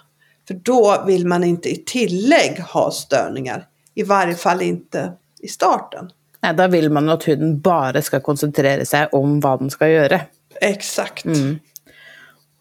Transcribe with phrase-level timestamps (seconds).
[0.48, 6.10] För då vill man inte i tillägg ha störningar, i varje fall inte i starten.
[6.40, 10.22] Nej, då vill man att hunden bara ska koncentrera sig om vad den ska göra.
[10.62, 11.26] Exakt.
[11.26, 11.60] Mm.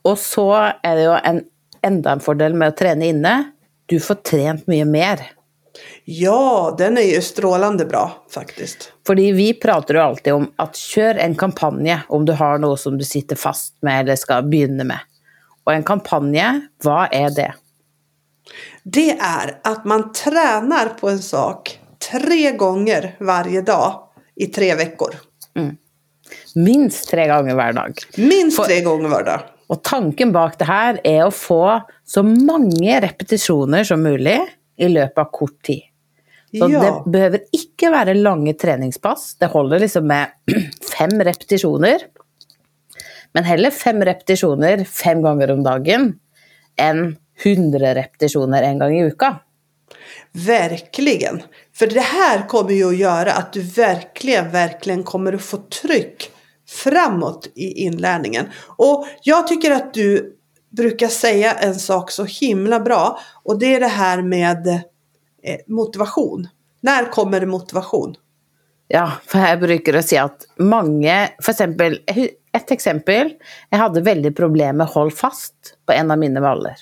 [0.03, 0.53] Och så
[0.83, 1.45] är det ju en
[1.83, 3.45] enda en fördel med att träna inne.
[3.87, 5.21] Du får tränat mycket mer.
[6.05, 8.93] Ja, den är ju strålande bra faktiskt.
[9.07, 12.99] För vi pratar ju alltid om att köra en kampanj om du har något som
[12.99, 14.99] du sitter fast med eller ska börja med.
[15.65, 17.55] Och en kampanj, vad är det?
[18.85, 21.79] Det är att man tränar på en sak
[22.11, 24.01] tre gånger varje dag
[24.37, 25.15] i tre veckor.
[25.57, 25.77] Mm.
[26.55, 27.95] Minst tre gånger varje dag.
[28.17, 29.41] Minst tre gånger varje dag.
[29.67, 34.41] Och tanken bak det här är att få så många repetitioner som möjligt
[34.77, 35.83] i löpet av kort tid.
[36.59, 37.03] Så ja.
[37.05, 39.37] det behöver inte vara långa träningspass.
[39.39, 40.29] Det håller liksom med
[40.99, 41.99] fem repetitioner.
[43.33, 46.19] Men hellre fem repetitioner fem gånger om dagen
[46.77, 49.35] än hundra repetitioner en gång i veckan.
[50.33, 51.43] Verkligen.
[51.75, 56.31] För det här kommer ju att göra att du verkligen, verkligen kommer att få tryck
[56.69, 58.47] framåt i inlärningen.
[58.77, 60.37] Och jag tycker att du
[60.71, 66.49] brukar säga en sak så himla bra och det är det här med eh, motivation.
[66.81, 68.15] När kommer motivation?
[68.89, 72.01] Ja, för här brukar jag säga att många, för exempel,
[72.53, 73.33] ett exempel,
[73.71, 75.55] jag hade väldigt problem med att hålla fast
[75.87, 76.77] på en av mina vallar.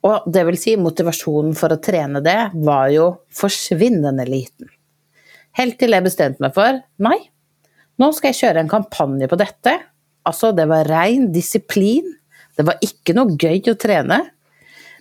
[0.00, 4.68] Och det vill säga motivationen för att träna det var ju försvinnande liten.
[5.52, 7.18] Helt till jag bestämde mig för, nej,
[7.96, 9.70] nu ska jag köra en kampanj på detta.
[10.22, 12.18] Alltså det var ren disciplin
[12.58, 14.26] det var inte något göj att träna.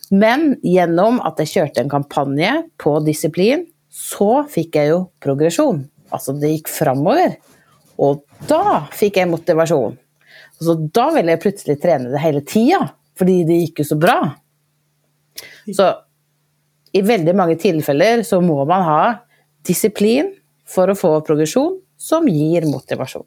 [0.10, 5.88] Men genom att jag körde en kampanj på disciplin så fick jag ju progression.
[6.10, 7.32] Alltså det gick framåt.
[7.96, 9.98] Och då fick jag motivation.
[10.60, 12.88] Så då ville jag plötsligt träna det hela tiden.
[13.18, 14.32] För det gick ju så bra.
[15.76, 15.96] Så
[16.92, 19.26] i väldigt många tillfällen så måste man ha
[19.68, 20.36] disciplin
[20.68, 23.26] för att få progression som ger motivation.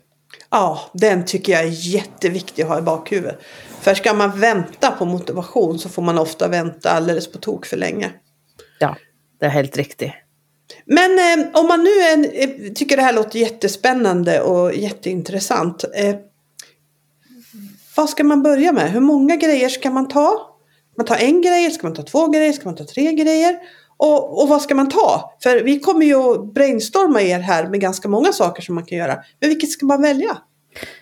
[0.51, 3.39] Ja, den tycker jag är jätteviktig att ha i bakhuvudet.
[3.81, 7.77] För ska man vänta på motivation så får man ofta vänta alldeles på tok för
[7.77, 8.11] länge.
[8.79, 8.97] Ja,
[9.41, 10.13] det är helt riktigt.
[10.85, 15.85] Men eh, om man nu är, eh, tycker det här låter jättespännande och jätteintressant.
[15.95, 16.17] Eh,
[17.97, 18.91] vad ska man börja med?
[18.93, 20.50] Hur många grejer ska man ta?
[21.01, 21.71] Man ta en grej?
[21.71, 22.53] Ska man ta två grejer?
[22.53, 23.59] Ska man ta tre grejer?
[23.97, 25.37] Och, och vad ska man ta?
[25.43, 28.99] För vi kommer ju att brainstorma er här med ganska många saker som man kan
[28.99, 29.19] göra.
[29.41, 30.39] Men vilket ska man välja?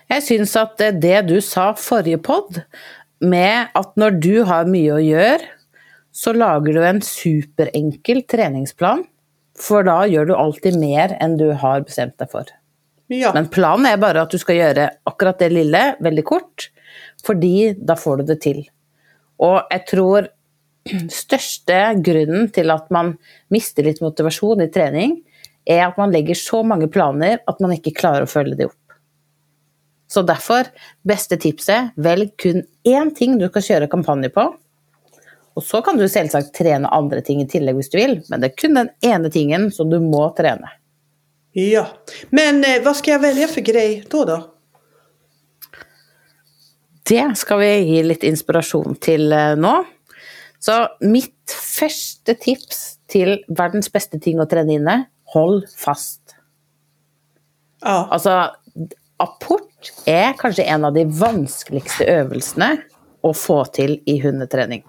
[0.07, 2.61] Jag syns att det du sa förra podd
[3.21, 5.39] med att när du har mycket att göra
[6.13, 9.05] så lagar du en superenkel träningsplan.
[9.59, 12.45] För då gör du alltid mer än du har bestämt dig för.
[13.07, 13.31] Ja.
[13.35, 16.71] Men planen är bara att du ska göra akkurat det lilla väldigt kort,
[17.27, 17.35] för
[17.87, 18.69] då får du det till.
[19.39, 20.29] Och jag tror
[21.11, 23.17] största grunden till att man
[23.49, 25.23] mister lite motivation i träning
[25.65, 28.73] är att man lägger så många planer att man inte klarar att följa det upp.
[30.07, 30.67] Så därför,
[31.03, 34.55] bästa tipset, välj kun en ting du ska köra kampanj på.
[35.55, 38.47] Och så kan du självklart träna andra ting i tillägg om du vill, men det
[38.47, 40.71] är kun den ena tingen som du måste träna.
[41.53, 41.87] Ja,
[42.31, 44.58] men eh, vad ska jag välja för grej då då?
[47.09, 49.85] Det ska vi ge lite inspiration till eh, nu.
[50.59, 56.21] Så mitt första tips till världens bästa ting att träna inne, håll fast.
[57.81, 58.09] Ja.
[58.11, 58.51] Alltså,
[59.17, 62.77] apport är kanske en av de vanskligaste övningarna
[63.23, 64.85] att få till i hundeträning.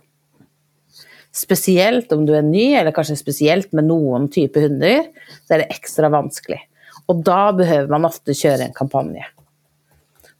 [1.31, 5.03] Speciellt om du är ny, eller kanske speciellt med någon typ av hundar,
[5.47, 6.59] så är det extra vanskligt.
[7.05, 9.25] Och då behöver man ofta köra en kampanj.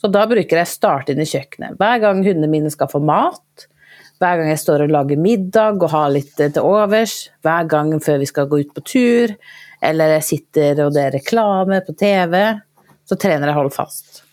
[0.02, 1.70] Så då brukar jag starta in i köket.
[1.80, 3.68] Varje gång hundarna mina ska få mat,
[4.20, 8.00] varje gång jag står och lagar middag och har lite eh, till övers, varje gång
[8.00, 9.36] för vi ska gå ut på tur,
[9.82, 12.60] eller jag sitter och det är reklam på TV,
[13.06, 14.24] så tränar jag håll fast.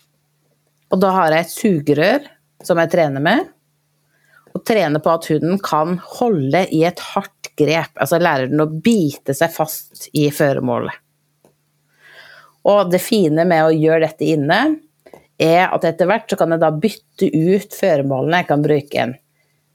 [0.89, 2.19] Och då har jag ett sugrör
[2.63, 3.39] som jag tränar med.
[4.53, 8.83] Och tränar på att hunden kan hålla i ett hårt grepp, alltså lära den att
[8.83, 10.93] bita sig fast i föremålet.
[12.61, 14.75] Och det fina med att göra detta inne,
[15.37, 18.37] är att efterhvert så kan jag då byta ut föremålen.
[18.37, 19.15] Jag kan bruka en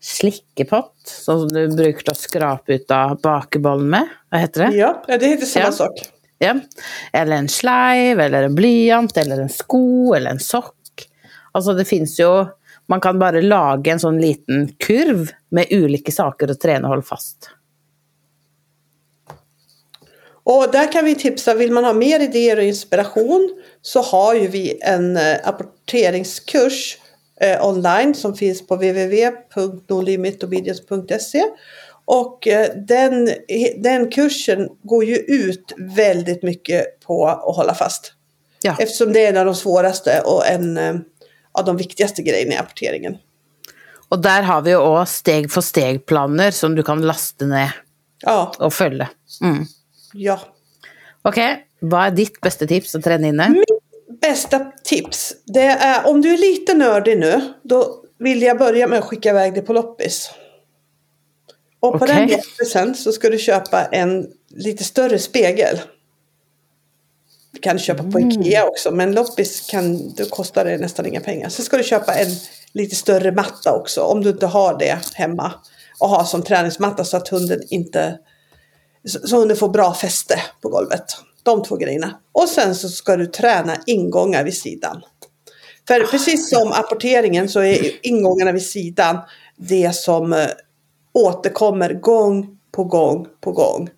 [0.01, 4.07] slickepott, som du brukar att skrapa ut av bakebollen med.
[4.31, 4.77] Vad heter det?
[4.77, 5.73] Ja, det heter samma Ja.
[5.73, 5.93] sak.
[6.39, 6.55] Ja.
[7.13, 10.75] Eller en slive, eller en blyant, eller en sko, eller en sock.
[11.53, 12.47] Alltså det finns ju,
[12.87, 17.03] man kan bara laga en sån liten kurv med olika saker att träna och hålla
[17.03, 17.51] fast.
[20.45, 24.49] Och där kan vi tipsa, vill man ha mer idéer och inspiration så har ju
[24.49, 26.99] vi en eh, apporteringskurs
[27.41, 31.45] eh, online som finns på www.nolimitobedience.se
[32.05, 33.31] och eh, den,
[33.77, 38.13] den kursen går ju ut väldigt mycket på att hålla fast.
[38.63, 38.77] Ja.
[38.79, 40.79] Eftersom det är en av de svåraste och en
[41.53, 43.17] av de viktigaste grejerna i apporteringen.
[44.09, 47.75] Och där har vi också steg för steg planer som du kan lasta ner
[48.23, 49.09] Ja, och följa.
[49.41, 49.67] Mm.
[50.13, 50.41] Ja.
[51.23, 53.55] Okej, vad är ditt bästa tips att träna inne?
[54.21, 58.99] Bästa tips, det är om du är lite nördig nu, då vill jag börja med
[58.99, 60.31] att skicka iväg dig på loppis.
[61.81, 62.17] Och på Okej.
[62.17, 65.81] den loppisen så ska du köpa en lite större spegel.
[67.53, 71.49] Du kan köpa på Ikea också, men loppis kan, då kostar det nästan inga pengar.
[71.49, 72.29] Så ska du köpa en
[72.73, 75.53] lite större matta också, om du inte har det hemma.
[75.99, 78.19] Och ha som träningsmatta så att hunden inte
[79.05, 81.05] så hunden får bra fäste på golvet.
[81.43, 82.19] De två grejerna.
[82.33, 85.03] Och sen så ska du träna ingångar vid sidan.
[85.89, 89.19] För precis som apporteringen så är ingångarna vid sidan
[89.57, 90.47] det som eh,
[91.13, 93.91] återkommer gång på gång på gång.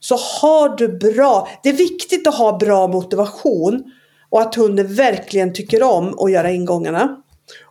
[0.00, 3.92] Så har du bra, det är viktigt att ha bra motivation
[4.30, 7.21] och att hunden verkligen tycker om att göra ingångarna.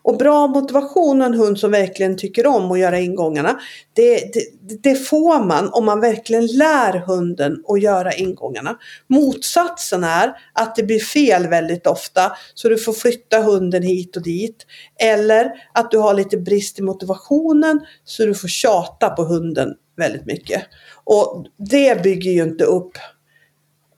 [0.04, 3.60] Och bra motivation och en hund som verkligen tycker om att göra ingångarna.
[3.94, 4.44] Det, det,
[4.84, 8.78] det får man om man verkligen lär hunden att göra ingångarna.
[9.08, 12.32] Motsatsen är att det blir fel väldigt ofta.
[12.54, 14.66] Så du får flytta hunden hit och dit.
[15.00, 17.80] Eller att du har lite brist i motivationen.
[18.06, 20.64] Så du får tjata på hunden väldigt mycket.
[21.04, 22.92] Och det bygger ju inte upp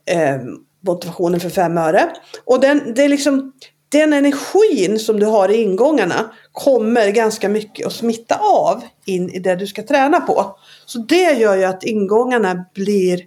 [0.06, 0.38] eh,
[0.86, 2.10] motivationen för fem öre.
[2.46, 3.54] Och den, det är liksom,
[3.94, 9.40] den energin som du har i ingångarna kommer ganska mycket att smitta av in i
[9.40, 10.58] det du ska träna på.
[10.86, 13.22] Så det gör ju att ingångarna blir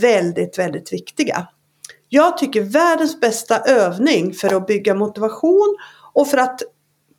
[0.00, 1.48] väldigt, väldigt viktiga.
[2.08, 5.76] Jag tycker världens bästa övning för att bygga motivation
[6.12, 6.62] och för att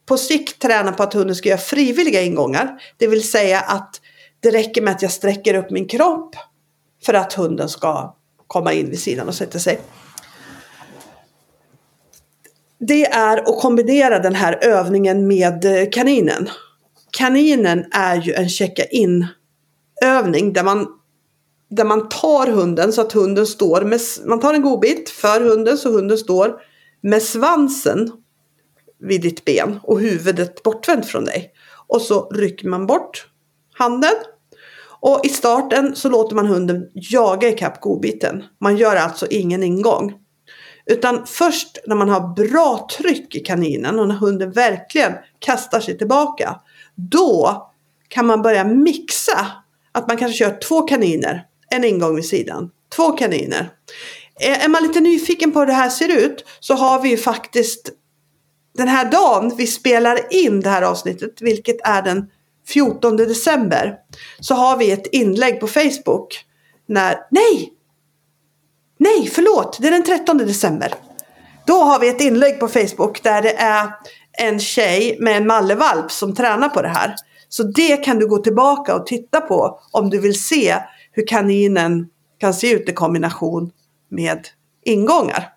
[0.06, 2.82] på sikt träna på att hunden ska göra frivilliga ingångar.
[2.98, 4.02] Det vill säga att
[4.40, 6.36] det räcker med att jag sträcker upp min kropp
[7.06, 8.16] för att hunden ska
[8.48, 9.80] komma in vid sidan och sätta sig.
[12.80, 16.50] Det är att kombinera den här övningen med eh, kaninen.
[17.12, 19.28] Kaninen är ju en checka-in
[20.04, 20.88] övning där man,
[21.70, 25.78] där man tar hunden så att hunden står med, man tar en godbit för hunden
[25.78, 26.62] så hunden står
[27.02, 28.12] med svansen
[29.00, 31.52] vid ditt ben och huvudet bortvänt från dig.
[31.88, 33.28] Och så rycker man bort
[33.74, 34.14] handen.
[35.00, 38.44] Och i starten så låter man hunden jaga ikapp godbiten.
[38.62, 40.14] Man gör alltså ingen ingång.
[40.90, 45.98] Utan först när man har bra tryck i kaninen och när hunden verkligen kastar sig
[45.98, 46.60] tillbaka.
[46.96, 47.68] Då
[48.08, 49.48] kan man börja mixa.
[49.92, 52.72] Att man kanske kör två kaniner, en ingång vid sidan.
[52.96, 53.70] Två kaniner.
[54.40, 57.18] Är är man lite nyfiken på hur det här ser ut så har vi ju
[57.18, 57.92] faktiskt
[58.78, 62.30] den här dagen vi spelar in det här avsnittet, vilket är den
[62.68, 63.96] 14 december,
[64.40, 66.46] så har vi ett inlägg på Facebook.
[66.88, 67.77] När, nej!
[69.08, 69.78] Nej, förlåt.
[69.82, 70.94] Det är den 13 december.
[71.66, 73.90] Då har vi ett inlägg på Facebook där det är
[74.32, 77.16] en tjej med en mallevalp som tränar på det här.
[77.50, 80.76] Så det kan du gå tillbaka och titta på om du vill se
[81.12, 83.72] hur kaninen kan se ut i kombination
[84.10, 84.48] med
[84.86, 85.54] ingångar.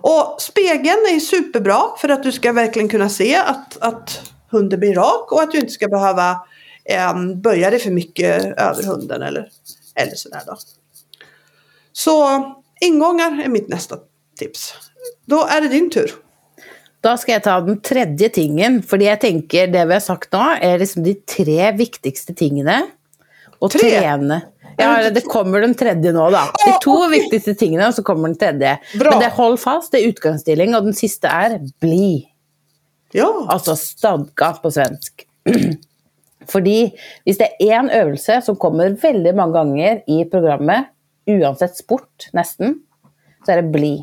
[0.00, 4.94] Och spegeln är superbra för att du ska verkligen kunna se att, att hunden blir
[4.94, 6.30] rak och att du inte ska behöva
[6.84, 9.48] eh, böja dig för mycket över hunden eller,
[9.94, 10.56] eller sådär då.
[11.96, 12.44] Så
[12.80, 13.96] ingångar är mitt nästa
[14.38, 14.74] tips.
[15.26, 16.10] Då är det din tur.
[17.00, 20.38] Då ska jag ta den tredje tingen, för jag tänker det vi har sagt nu
[20.60, 22.86] är liksom de tre viktigaste tingene.
[23.58, 23.80] Och Tre?
[23.80, 24.40] träna.
[24.76, 26.30] Ja, det kommer den tredje nu då.
[26.30, 28.78] De två viktigaste tingene, och så kommer den tredje.
[28.98, 29.10] Bra.
[29.10, 32.28] Men det håll fast, det är utgångsstilling, och den sista är bli.
[33.12, 35.26] Ja, Altså stadga på svensk.
[36.48, 36.92] Fordi
[37.24, 40.84] hvis det er én øvelse som kommer veldig mange ganger i programmet,
[41.30, 42.78] uansett sport, nesten,
[43.44, 43.94] så er det bli.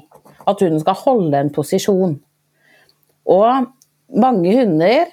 [0.47, 2.15] At hunden skal holde en posisjon.
[3.29, 3.67] Og
[4.21, 5.11] mange hunder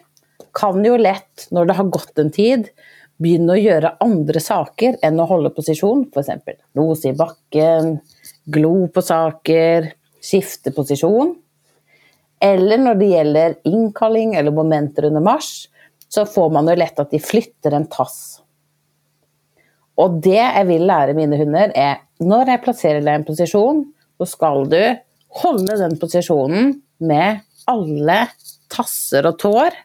[0.56, 2.70] kan jo lett, når det har gått en tid,
[3.18, 6.06] begynne å gjøre andre saker enn å holde posisjon.
[6.12, 6.62] F.eks.
[6.78, 7.98] nose i bakken,
[8.48, 9.90] glo på saker,
[10.22, 11.34] skifte posisjon.
[12.42, 15.66] Eller når det gjelder innkalling eller momenter under marsj,
[16.08, 18.40] så får man jo lett at de flytter en tass.
[19.98, 23.82] Og det jeg vil lære mine hunder, er når jeg plasserer deg i en posisjon,
[24.18, 24.80] så skal du
[25.42, 28.20] holde den posisjonen med alle
[28.72, 29.76] tasser og tår.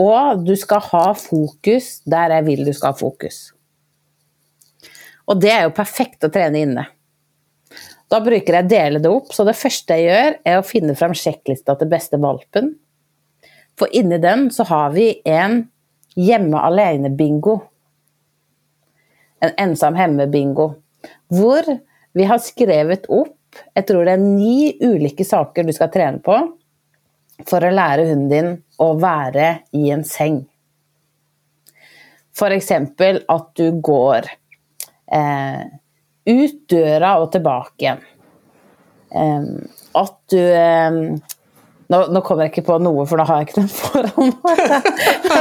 [0.00, 3.50] Og du skal ha fokus der jeg vil du skal ha fokus.
[5.30, 6.86] Og det er jo perfekt å trene inne.
[8.10, 11.14] Da bruker jeg dele det opp, så det første jeg gjør er å finne fram
[11.14, 12.72] sjekklista til beste valpen.
[13.78, 15.62] For inni den så har vi en
[16.18, 17.60] hjemme alene-bingo.
[19.40, 20.72] En ensam hemme-bingo.
[21.32, 21.66] Hvor
[22.12, 23.36] vi har skrevet opp,
[23.74, 26.36] jeg tror det er ni ulike saker du skal trene på
[27.48, 30.42] for å lære hunden din å være i en seng.
[32.36, 34.28] For exempel at du går
[35.16, 35.64] eh,
[36.30, 38.06] ut døra og tilbake igjen.
[39.10, 40.90] Att at du eh,
[41.90, 44.60] nå, nå kommer jeg ikke på noe, for da har jeg ikke den foran meg.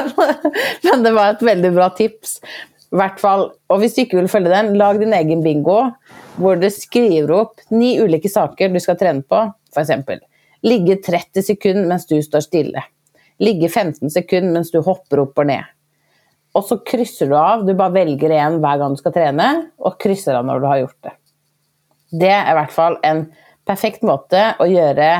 [0.88, 2.40] Men det var et veldig bra tips.
[2.90, 5.92] I hvert fall, og hvis du ikke vil følge den, lag din egen bingo,
[6.42, 9.44] hvor du skriver opp ni ulike saker du skal trene på.
[9.70, 10.24] F.eks.
[10.66, 12.82] ligge 30 sekunder mens du står stille.
[13.40, 15.70] Ligge 15 sekunder mens du hopper opp og ned.
[16.58, 17.62] Og så krysser du av.
[17.68, 20.82] Du bare velger en hver gang du skal trene, og krysser av når du har
[20.82, 21.16] gjort det.
[22.10, 23.28] Det er i hvert fall en
[23.70, 25.12] perfekt måte å gjøre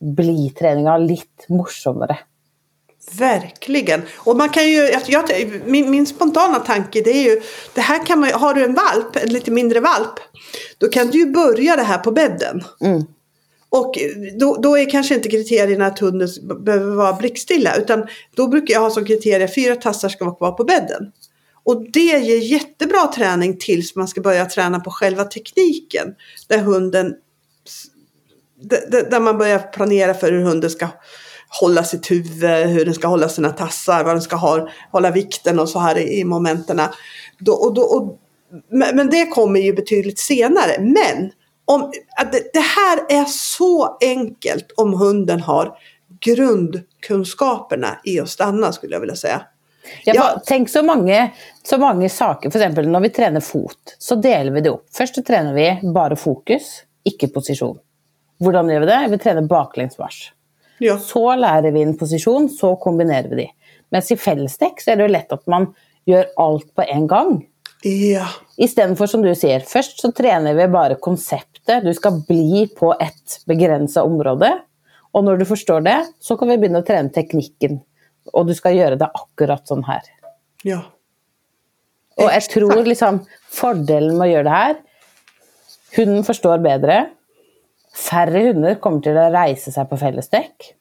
[0.00, 2.18] blitreninga litt morsommere
[3.12, 4.02] verkligen.
[4.16, 5.24] Och man kan ju, jag, jag,
[5.66, 7.40] min, min spontana tanke det är ju,
[7.74, 10.14] det här kan man har du en valp, en lite mindre valp,
[10.78, 12.64] då kan du ju börja det här på bädden.
[12.80, 13.02] Mm.
[13.68, 13.98] Och
[14.38, 16.28] då, då är kanske inte kriterierna att hunden
[16.60, 20.52] behöver vara blickstilla utan då brukar jag ha som kriterie fyra tassar ska vara kvar
[20.52, 21.12] på bädden.
[21.64, 26.14] Och det ger jättebra träning tills man ska börja träna på själva tekniken.
[26.48, 27.14] Där hunden
[28.90, 30.88] där man börjar planera för hur hunden ska
[31.60, 35.58] hålla sitt huvud, hur den ska hålla sina tassar, vad den ska ha, hålla vikten
[35.58, 36.90] och så här i, i momenterna.
[37.38, 38.18] Då, och då, och,
[38.70, 40.78] men, det kommer ju betydligt senare.
[40.78, 41.30] Men
[41.64, 41.92] om,
[42.52, 45.76] det, här är så enkelt om hunden har
[46.20, 49.42] grundkunskaperna i att stanna skulle jag vilja säga.
[50.04, 50.42] Ja, Ja.
[50.46, 52.48] Tenk så mange, så mange saker.
[52.48, 52.76] F.eks.
[52.76, 54.86] når vi trener fot, så deler vi det opp.
[54.96, 57.78] Først så trener vi bare fokus, ikke posisjon.
[58.40, 59.00] Hvordan gjør vi det?
[59.10, 60.30] Vi trener baklengsmarsj.
[60.80, 63.48] Ja, Så lærer vi en posisjon, så kombinerer vi de.
[63.92, 65.68] Mens i fellesdekk så er det jo lett at man
[66.08, 67.34] gjør alt på en gang.
[67.84, 68.28] ja.
[68.60, 71.84] Istedenfor som du sier, først så trener vi bare konseptet.
[71.84, 74.50] Du skal bli på et begrensa område.
[75.16, 77.80] Og når du forstår det, så kan vi begynne å trene teknikken.
[78.36, 80.02] Og du skal gjøre det akkurat sånn her.
[80.64, 80.82] ja.
[82.20, 84.74] Og jeg tror liksom fordelen med å gjøre det her
[85.96, 86.98] Hunden forstår bedre.
[88.00, 90.72] Færre hunder kommer til å reise seg på fellesdekk.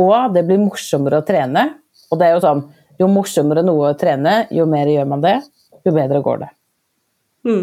[0.00, 1.66] Og det blir morsommere å trene.
[2.12, 2.64] Og det er jo sånn
[3.00, 5.38] Jo morsommere noe å trene, jo mer gjør man det,
[5.82, 6.48] jo bedre går det.
[7.48, 7.62] Mm.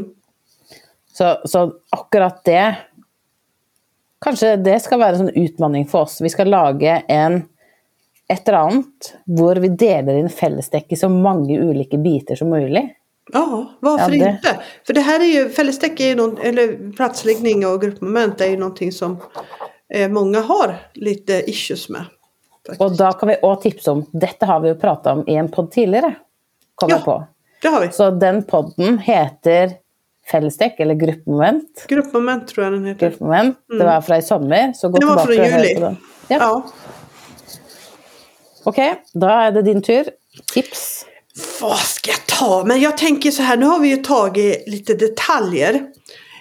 [1.14, 1.62] Så, så
[1.96, 2.64] akkurat det
[4.20, 6.18] Kanskje det skal være en sånn utmanning for oss.
[6.20, 7.38] Vi skal lage en,
[8.28, 12.84] et eller annet hvor vi deler inn fellesdekk i så mange ulike biter som mulig.
[13.34, 14.60] Ja, varför Ja, det- inte?
[14.88, 18.58] För det här är ju, fällesdäck är ju någon, eller platsläggning och gruppmoment är ju
[18.58, 19.18] någonting som
[19.94, 22.02] eh, många har lite issues med.
[22.68, 22.82] faktiskt.
[22.82, 25.48] Og da kan vi òg tipse om Dette har vi jo prata om i en
[25.52, 26.16] pod tidligere,
[26.76, 26.98] kom Ja.
[27.06, 27.24] på.
[27.62, 27.92] Det har vi.
[27.92, 29.72] Så den podden heter
[30.32, 31.86] fellesdekk, eller gruppemoment.
[31.88, 33.10] Gruppmoment tror jag den heter.
[33.10, 33.58] Gruppmoment.
[33.80, 35.74] Det var fra i sommer, så gå Det var från juli.
[35.80, 35.96] Ja.
[36.28, 36.64] Ja.
[38.66, 38.78] Ok,
[39.14, 40.10] da er det din tur.
[40.54, 41.06] Tips.
[41.62, 42.64] Vad ska jag ta?
[42.66, 45.74] Men jag tänker så här, nu har vi ju tagit lite detaljer.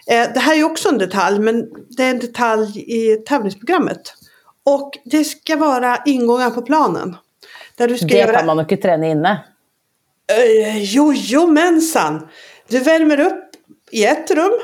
[0.06, 1.64] Eh, det här är också en detalj, men
[1.96, 4.14] det är en detalj i tävlingsprogrammet.
[4.64, 7.16] Och det ska vara ingångar på planen.
[7.76, 8.32] Där du ska Det göra...
[8.36, 9.44] kan man jo ikke trene inne.
[10.32, 12.28] Eh, jojomensan!
[12.68, 13.44] Du värmer upp
[13.90, 14.58] i ett rum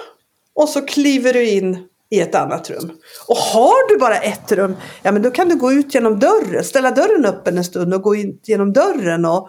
[0.54, 2.90] och så kliver du in i ett annat rum.
[3.28, 6.64] Och har du bara ett rum, ja men då kan du gå ut genom dörren,
[6.64, 9.48] ställa dörren öppen en stund och gå in genom dörren och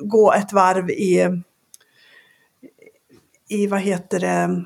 [0.00, 1.42] gå ett varv i,
[3.48, 4.64] i vad heter det,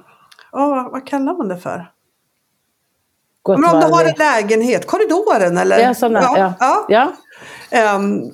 [0.53, 1.91] ja vad, kallar man det för?
[3.43, 5.79] Gå Men om du har en lägenhet, korridoren eller?
[5.79, 6.38] Ja, sånn, ja.
[6.38, 6.55] ja.
[6.61, 6.87] ja.
[6.88, 7.12] ja.
[7.79, 8.33] Ehm,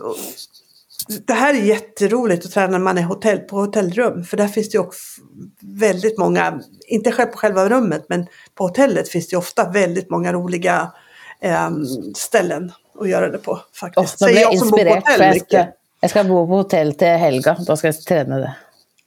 [1.26, 4.24] det här är jätteroligt att träna när man är hotell, på hotellrum.
[4.24, 5.22] För där finns det också
[5.60, 10.32] väldigt många, inte själv på själva rummet, men på hotellet finns det ofta väldigt många
[10.32, 10.92] roliga
[11.40, 11.84] ehm,
[12.16, 13.60] ställen att göra det på.
[13.74, 14.18] Faktiskt.
[14.18, 15.79] Säger jeg jag jeg mycket.
[16.00, 17.56] Jeg skal bo på hotell til helga.
[17.66, 18.52] Da skal jeg trene det.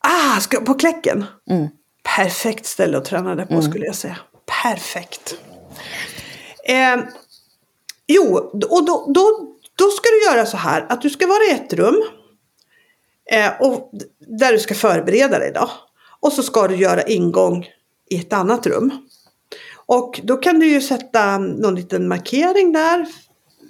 [0.03, 1.25] Ah, ska, på Kläcken?
[1.49, 1.67] Mm.
[2.15, 4.17] Perfekt ställe att träna det på skulle jag säga.
[4.63, 5.35] Perfekt.
[6.65, 6.97] Eh,
[8.07, 8.35] jo,
[8.69, 11.73] och då, då, då ska du göra så här att du ska vara i ett
[11.73, 12.03] rum.
[13.31, 15.69] Eh, och där du ska förbereda dig då.
[16.19, 17.67] Och så ska du göra ingång
[18.09, 19.07] i ett annat rum.
[19.85, 23.07] Och då kan du ju sätta någon liten markering där.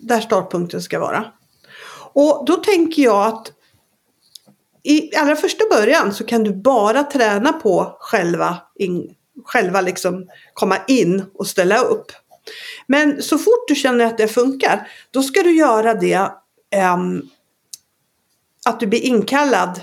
[0.01, 1.25] Där startpunkten ska vara.
[2.13, 3.51] Och då tänker jag att
[4.83, 10.77] i allra första början så kan du bara träna på själva, in, själva liksom komma
[10.87, 12.11] in och ställa upp.
[12.87, 16.29] Men så fort du känner att det funkar, då ska du göra det
[16.96, 17.29] um,
[18.66, 19.81] att du blir inkallad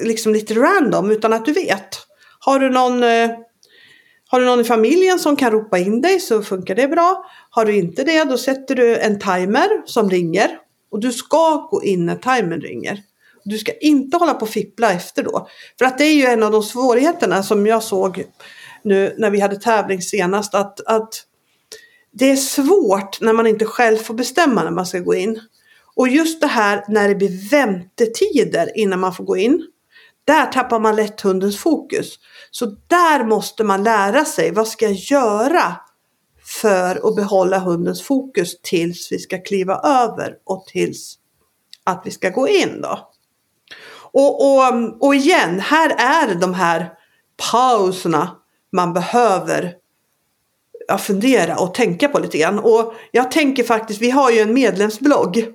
[0.00, 1.98] liksom lite random utan att du vet.
[2.38, 3.30] Har du någon eh,
[4.28, 7.24] har du någon i familjen som kan ropa in dig så funkar det bra.
[7.50, 10.58] Har du inte det då sätter du en timer som ringer.
[10.92, 13.02] Och du ska gå in när timern ringer.
[13.44, 15.48] Du ska inte hålla på och fippla efter då.
[15.78, 18.24] För att det är ju en av de svårigheterna som jag såg
[18.82, 20.54] nu när vi hade tävling senast.
[20.54, 21.24] Att, att
[22.12, 25.40] det är svårt när man inte själv får bestämma när man ska gå in.
[25.94, 29.66] Och just det här när det blir väntetider innan man får gå in.
[30.24, 32.18] Där tappar man lätt hundens fokus.
[32.50, 34.50] Så där måste man lära sig.
[34.50, 35.76] Vad ska jag göra
[36.60, 41.18] för att behålla hundens fokus tills vi ska kliva över och tills
[41.84, 43.12] att vi ska gå in då.
[44.12, 46.92] Och, och, och igen, här är de här
[47.50, 48.36] pauserna
[48.72, 49.74] man behöver
[50.98, 52.58] fundera och tänka på lite grann.
[52.58, 55.48] Och jag tänker faktiskt, vi har ju en medlemsblogg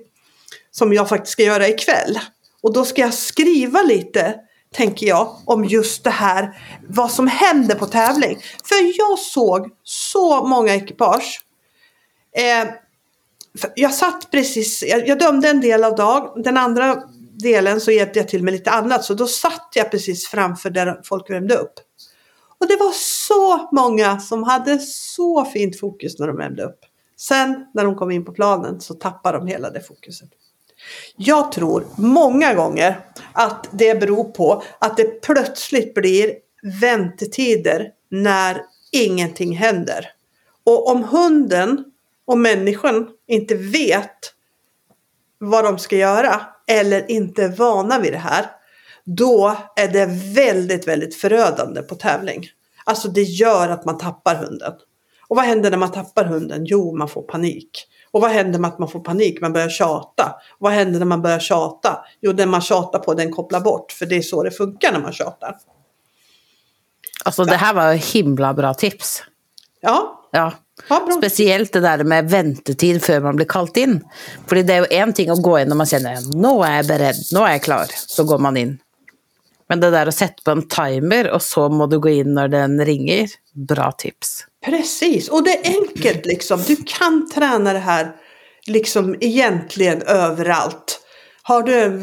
[0.70, 2.18] som jag faktiskt ska göra ikväll.
[2.62, 4.34] Och då ska jag skriva lite,
[4.74, 8.38] tänker jag, om just det här, vad som händer på tävling.
[8.64, 11.40] För jag såg så många ekipage.
[12.36, 12.68] Eh,
[13.74, 17.02] jag satt precis, jag, jag dömde en del av dag, den andra
[17.42, 19.04] delen så hjälpte jag till med lite annat.
[19.04, 21.74] Så då satt jag precis framför där folk värmde upp.
[22.60, 26.80] Och det var så många som hade så fint fokus när de värmde upp.
[27.16, 30.28] Sen när de kom in på planen så tappade de hela det fokuset.
[31.16, 33.00] Jag tror många gånger
[33.32, 36.32] att det beror på att det plötsligt blir
[36.80, 40.06] väntetider när ingenting händer.
[40.64, 41.84] Och om hunden
[42.26, 44.34] och människan inte vet
[45.38, 48.46] vad de ska göra eller inte är vana vid det här.
[49.04, 52.46] Då är det väldigt, väldigt förödande på tävling.
[52.84, 54.72] Alltså det gör att man tappar hunden.
[55.28, 56.64] Och vad händer när man tappar hunden?
[56.64, 57.70] Jo, man får panik.
[58.18, 59.40] Och vad händer med att man får panik?
[59.40, 60.24] Man börjar tjata.
[60.50, 61.98] Och vad händer när man börjar tjata?
[62.20, 63.92] Jo, den man tjatar på den kopplar bort.
[63.92, 65.56] För det är så det funkar när man tjatar.
[67.24, 69.22] Altså, det her var himla bra tips.
[69.80, 70.52] Ja, Ja.
[70.88, 71.16] ja bra.
[71.16, 74.00] Spesielt det der med ventetid før man blir kalt inn.
[74.48, 76.90] Fordi det er jo én ting å gå inn når man kjenner nå er jeg
[76.90, 77.86] beredt, nå er jeg klar.
[77.94, 78.78] Så går man inn.
[79.68, 82.50] Men det der å sette på en timer, og så må du gå inn når
[82.50, 84.47] den ringer, bra tips.
[84.70, 86.62] Precis, och det är enkelt liksom.
[86.66, 88.16] Du kan träna det här
[88.66, 91.00] liksom egentligen överallt.
[91.42, 91.98] Har du,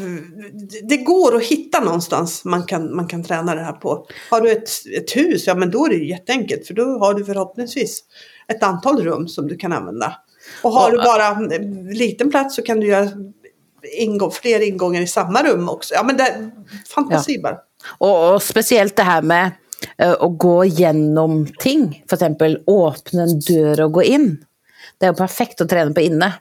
[0.88, 4.06] det går att hitta någonstans man kan, man kan träna det här på.
[4.30, 7.24] Har du ett, ett hus, ja men då är det jätteenkelt för då har du
[7.24, 8.02] förhoppningsvis
[8.48, 10.16] ett antal rum som du kan använda.
[10.62, 13.08] Och har du bara en liten plats så kan du göra
[13.98, 15.94] ingång, fler ingångar i samma rum också.
[15.94, 16.50] Ja men det
[16.94, 17.56] fantasi bara.
[17.98, 19.50] Og, og spesielt det her med
[19.98, 21.88] å gå gjennom ting.
[22.10, 22.22] F.eks.
[22.66, 24.28] åpne en dør og gå inn.
[24.98, 26.32] Det er jo perfekt å trene på inne.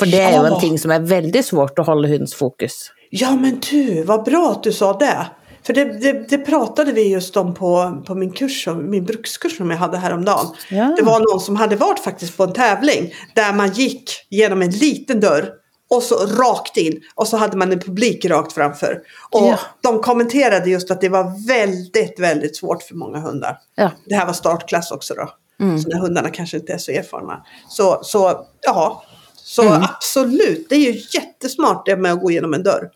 [0.00, 2.90] For det er jo en ting som er veldig svårt å holde hundens fokus.
[3.12, 5.26] Ja men du, vad bra att du sa det.
[5.62, 9.70] För det, det, det pratade vi just om på, på min kurs, min brukskurs som
[9.70, 10.46] jag hade häromdagen.
[10.70, 10.94] Ja.
[10.96, 14.70] Det var någon som hade varit faktiskt på en tävling där man gick genom en
[14.70, 15.61] liten dörr
[15.96, 19.00] och så rakt in och så hade man en publik rakt framför.
[19.30, 19.58] Och Ja.
[19.82, 23.58] de kommenterade just att det var väldigt, väldigt svårt för många hundar.
[23.74, 23.90] Ja.
[24.06, 25.30] Det här var startklass också då.
[25.64, 25.78] Mm.
[25.78, 27.44] Så när hundarna kanske inte är så erfarna.
[27.68, 29.02] Så, så ja,
[29.36, 29.82] så Mm.
[29.82, 30.66] absolut.
[30.68, 32.90] Det är ju jättesmart det med att gå igenom en dörr.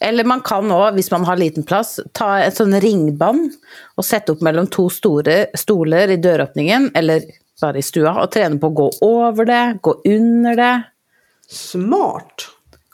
[0.00, 3.50] Eller man kan òg, hvis man har liten plass, ta et sånn ringbånd
[3.96, 7.22] og sette opp mellom to store stoler i døråpningen, eller
[7.60, 10.70] bare i stua, og trene på å gå over det, gå under det,
[11.48, 12.48] Smart.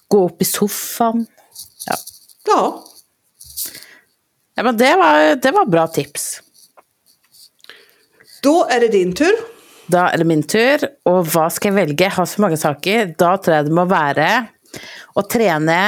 [0.09, 1.27] gå opp i sofaen.
[1.87, 1.95] Ja,
[2.47, 2.85] Ja,
[4.55, 6.41] ja men det var, det var bra tips.
[8.43, 9.33] då är det din tur.
[9.87, 12.05] Da er det min tur, og hva skal jeg velge?
[12.05, 13.15] Jeg har så mange saker.
[13.19, 14.29] Da tror jeg det må være
[15.15, 15.79] å trene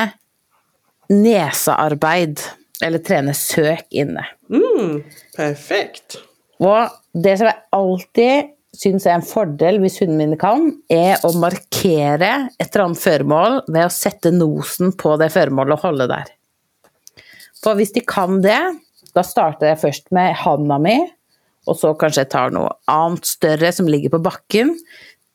[1.10, 2.40] nesearbeid,
[2.82, 4.24] eller trene søk inne.
[4.50, 5.02] Mm,
[5.36, 6.18] perfekt.
[6.60, 11.32] Og det som jeg alltid syns er en fordel hvis hundene mine kan, er å
[11.38, 16.32] markere et eller annet føremål ved å sette nosen på det føremålet og holde der.
[17.64, 18.60] For hvis de kan det,
[19.14, 20.98] da starter jeg først med handa mi,
[21.64, 24.74] og så kanskje jeg tar noe annet større som ligger på bakken,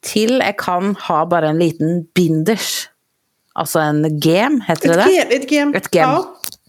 [0.05, 2.87] til jeg kan ha bare en liten binders.
[3.59, 5.25] Altså en gem, heter det det?
[5.39, 5.73] Ett gem.
[5.75, 6.13] Ett gem.
[6.13, 6.59] Ja.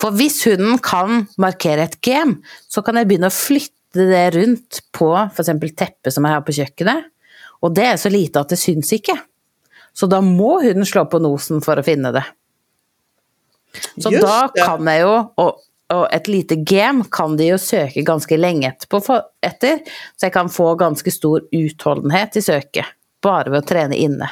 [0.00, 2.38] For hvis hunden kan markere et gem,
[2.70, 5.50] så kan jeg begynne å flytte det rundt på f.eks.
[5.76, 7.08] teppet som jeg har på kjøkkenet.
[7.60, 9.16] Og det er så lite at det syns ikke.
[9.92, 12.22] Så da må hunden slå på nosen for å finne det.
[14.00, 14.62] Så Just da det.
[14.64, 15.58] kan jeg jo, og,
[15.94, 19.82] og et lite gem kan de jo søke ganske lenge etterpå for, etter,
[20.16, 22.88] så jeg kan få ganske stor utholdenhet i søket,
[23.22, 24.30] bare ved å trene inne.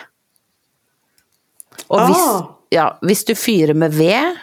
[1.88, 2.48] Og hvis, Ah.
[2.74, 4.38] ja, hvis du fyrer med ved,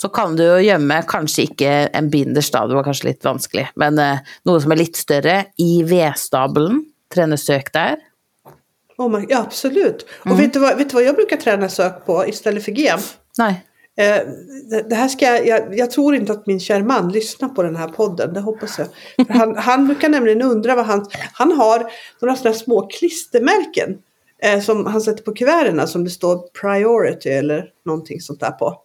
[0.00, 3.66] så kan du jo gjemme kanskje ikke en binders, da, det var kanskje litt vanskelig,
[3.80, 6.86] men eh, noe som er litt større, i vedstabelen.
[7.10, 7.98] Trene søk der.
[8.96, 10.06] Oh my, ja, absolut.
[10.24, 10.32] Mm.
[10.32, 13.00] Och vet du, vad, vet du vad jag brukar träna sök på istället för gem?
[13.38, 13.54] Nei.
[13.96, 14.20] Eh,
[14.70, 17.62] det, det här ska jag, jag, jag tror inte att min kära man lyssnar på
[17.62, 18.88] den här podden, det hoppas jag.
[19.28, 21.06] Han, han brukar nämligen undra vad han...
[21.32, 23.98] Han har några sådana små klistermärken
[24.42, 28.76] eh, som han sätter på kuverterna som det står priority eller någonting sånt där på.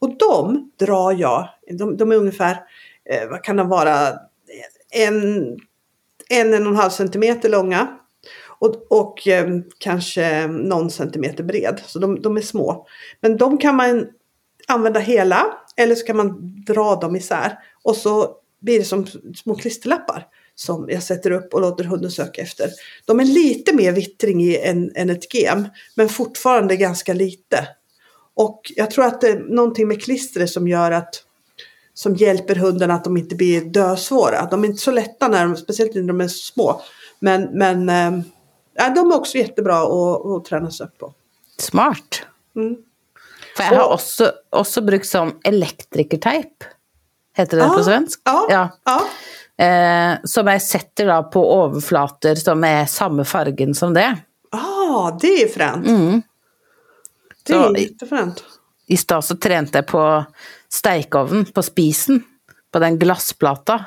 [0.00, 2.64] Och de drar jag, de, de är ungefär,
[3.10, 4.08] eh, vad kan de vara,
[4.90, 5.22] en,
[6.28, 7.96] en, en och en halv centimeter långa.
[8.46, 11.80] Och, och eh, kanske någon centimeter bred.
[11.86, 12.86] Så de, de är små.
[13.20, 14.06] Men de kan man
[14.68, 17.58] använda hela eller så kan man dra dem isär.
[17.82, 22.42] Och så blir det som små klisterlappar som jag sätter upp och låter hunden söka
[22.42, 22.70] efter.
[23.04, 27.68] De är lite mer vittring i än, än ett gem men fortfarande ganska lite.
[28.40, 31.14] Och jag tror att det är någonting med klistret som gör att
[31.94, 34.46] som hjälper hunden att de inte blir dösvåra.
[34.50, 36.80] De är inte så lätta när de, speciellt när de är små.
[37.18, 37.88] Men, men
[38.74, 41.14] ja, de är också jättebra att, att träna sök på.
[41.58, 42.22] Smart.
[42.56, 42.76] Mm.
[43.56, 46.64] For jeg har Og- også, også brukt sånn elektrikerteip,
[47.36, 48.20] heter det Ah, på svensk?
[48.24, 48.68] Ja, Ja.
[48.86, 49.00] ja.
[49.64, 54.16] Eh, som jeg setter da på overflater som er samme fargen som det.
[54.52, 55.86] Ah, det är fränt.
[55.86, 56.22] Mm.
[57.46, 57.74] Det Så-
[58.14, 58.32] är.
[58.86, 60.02] I stad så trente jeg på
[60.68, 62.24] steikeovnen, på spisen,
[62.72, 63.84] på den glassplata.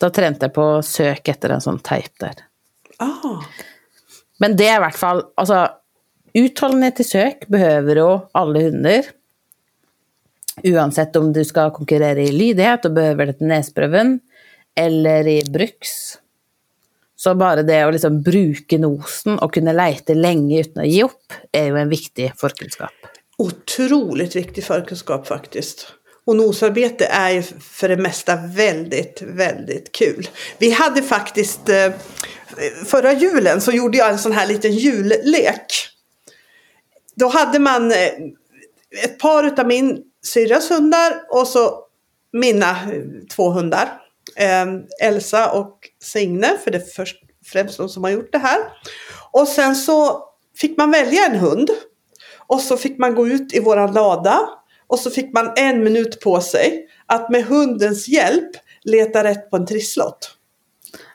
[0.00, 2.34] Da trente jeg på søk etter en sånn teip der.
[2.98, 3.42] Ah,
[4.38, 5.68] Men det er i hvert fall Altså,
[6.34, 9.04] utholdenhet i søk behøver jo alle hunder.
[10.64, 14.20] Uansett om du skal konkurrere i lydighet og behøver det til nesprøven,
[14.76, 16.16] eller i bruks.
[17.24, 21.32] Så bara det att liksom bruka nosen och kunna leta länge utan att ge upp
[21.52, 22.90] är ju en viktig förkunskap.
[23.38, 25.86] otroligt viktig förkunskap faktiskt.
[26.26, 30.28] Och nosarbete är ju för det mesta väldigt, väldigt kul.
[30.58, 31.92] Vi hade faktiskt eh,
[32.86, 35.66] förra julen så gjorde jag en sån här liten jullek.
[37.14, 38.08] Då hade man eh,
[39.04, 41.78] ett par utav min syrras hundar och så
[42.32, 43.02] mina eh,
[43.36, 44.03] två hundar.
[44.36, 44.66] Eh,
[45.08, 47.16] Elsa och Signe, för det är först,
[47.46, 48.58] främst de som har gjort det här.
[49.30, 50.24] Och sen så
[50.56, 51.70] fick man välja en hund.
[52.46, 54.40] Och så fick man gå ut i våran lada.
[54.86, 58.50] Och så fick man en minut på sig att med hundens hjälp
[58.82, 60.30] leta rätt på en trisslott.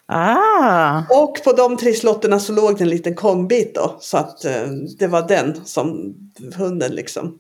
[0.06, 3.98] Ah, Och på de trisslotterna så låg det en liten kongbit då.
[4.00, 4.68] Så att eh,
[5.00, 6.16] det var den som
[6.56, 7.40] hunden liksom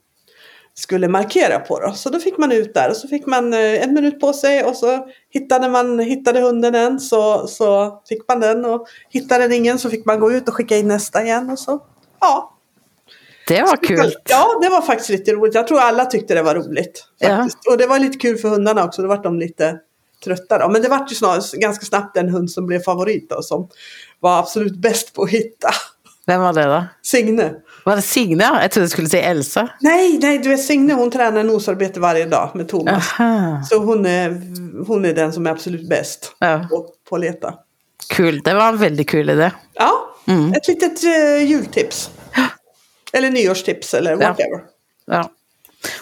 [0.79, 1.93] skulle markera på då.
[1.93, 4.63] Så då fick man ut där och så fick man eh, en minut på sig
[4.63, 9.53] och så hittade man hittade hunden en så, så fick man den och hittade den
[9.53, 11.83] ingen så fick man gå ut och skicka in nästa igen och så.
[12.19, 12.57] Ja,
[13.47, 14.13] Det var kul.
[14.29, 15.55] Ja, det var faktiskt lite roligt.
[15.55, 17.05] Jag tror alla tyckte det var roligt.
[17.23, 17.67] Faktiskt.
[17.67, 19.01] Och det var lite kul för hundarna också.
[19.01, 19.79] Då vart de lite
[20.23, 20.69] trötta då.
[20.69, 23.41] Men det vart ju snart, ganska snabbt den hund som blev favorit då.
[23.41, 23.69] Som
[24.19, 25.69] var absolut bäst på att hitta.
[26.29, 26.85] Vem var det då?
[27.01, 27.51] Signe.
[27.85, 28.43] Var det Signe?
[28.61, 29.69] Jag trodde du skulle säga Elsa.
[29.81, 33.13] Nej, nej, du vet Signe hon tränar nosarbete varje dag med Thomas.
[33.19, 33.63] Aha.
[33.69, 34.29] Så hon är,
[34.87, 36.67] hon är den som är absolut bäst Ja.
[36.69, 37.53] på, på att leta.
[38.09, 38.41] Kul.
[38.43, 39.51] Det var en väldigt kul idé.
[39.73, 39.91] Ja,
[40.27, 40.53] Mm.
[40.53, 42.09] ett litet uh, jultips.
[43.13, 44.17] Eller nyårstips eller Ja.
[44.17, 44.61] whatever.
[45.05, 45.29] Ja.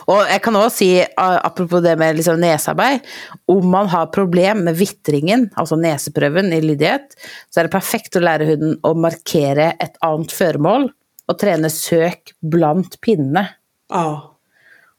[0.10, 3.04] Og jeg kan også si, a- apropos det med liksom nesearbeid,
[3.52, 7.14] om man har problem med vitringen, altså neseprøven i lydighet,
[7.52, 10.90] så er det perfekt å lære hunden å markere et annet føremål,
[11.28, 13.50] og trene søk blant pinnene.
[13.92, 14.08] Ja.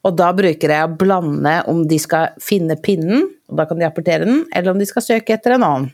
[0.06, 3.86] Og da bruker jeg å blande om de skal finne pinnen, og da kan de
[3.88, 5.88] apportere den, eller om de skal søke etter en annen.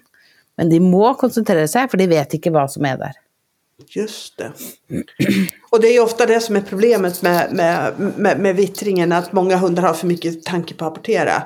[0.58, 3.16] Men de må konsentrere seg, for de vet ikke hva som er der.
[3.88, 4.52] Just det.
[5.70, 9.12] Och det är ofta det som är problemet med, med, med, med vittringen.
[9.12, 11.42] Att många hundar har för mycket tanke på att apportera.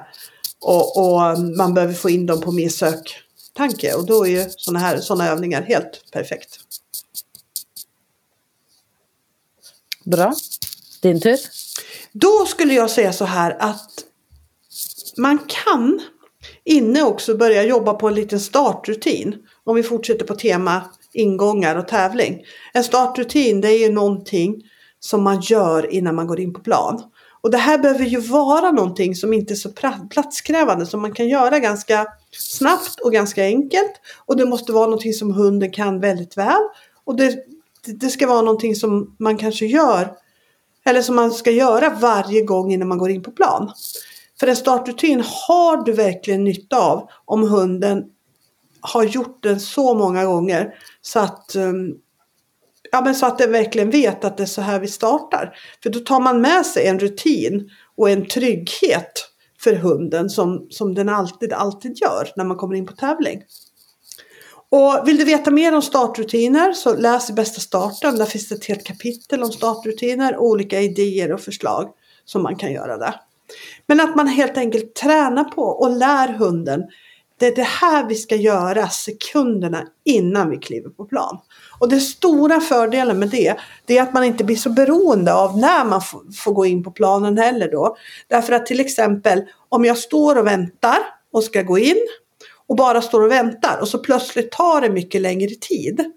[0.60, 3.94] Och, och man behöver få in dem på mer söktanke.
[3.94, 6.60] Och då är ju sådana här såna övningar helt perfekt.
[10.04, 10.34] Bra.
[11.02, 11.38] Din tur.
[12.12, 14.04] Då skulle jag säga så här att
[15.16, 16.00] man kan
[16.64, 19.36] inne också börja jobba på en liten startrutin.
[19.64, 22.42] Om vi fortsätter på tema ingångar och tävling.
[22.72, 24.62] En startrutin det är ju någonting
[25.00, 27.02] som man gör innan man går in på plan.
[27.40, 29.70] Och det här behöver ju vara någonting som inte är så
[30.10, 33.92] platskrävande som man kan göra ganska snabbt och ganska enkelt.
[34.26, 36.62] Och det måste vara någonting som hunden kan väldigt väl.
[37.04, 37.44] Och det-
[37.86, 40.12] det ska vara någonting som man kanske gör
[40.84, 43.72] eller som man ska göra varje gång innan man går in på plan.
[44.40, 48.04] För en startrutin har du verkligen nytta av om hunden
[48.80, 51.92] har gjort den så många gånger så att, ehm,
[52.90, 55.56] ja, men så att den verkligen vet att det är så här vi startar.
[55.82, 59.12] För då tar man med sig en rutin och en trygghet
[59.60, 63.42] för hunden som, som den alltid, alltid gör när man kommer in på tävling.
[64.70, 68.16] Och vill du veta mer om startrutiner så läs i bästa starten.
[68.16, 71.88] Där finns det ett helt kapitel om startrutiner och olika idéer och förslag
[72.24, 73.14] som man kan göra där.
[73.86, 76.82] Men att man helt enkelt tränar på och lär hunden.
[77.38, 81.38] Det är det här vi ska göra sekunderna innan vi kliver på plan.
[81.78, 85.58] Och den stora fördelen med det, det är att man inte blir så beroende av
[85.58, 87.96] när man får, får gå in på planen heller då.
[88.28, 90.98] Därför att till exempel om jag står och väntar
[91.32, 92.06] och ska gå in
[92.66, 96.12] och bara står och väntar och så plötsligt tar det mycket längre tid.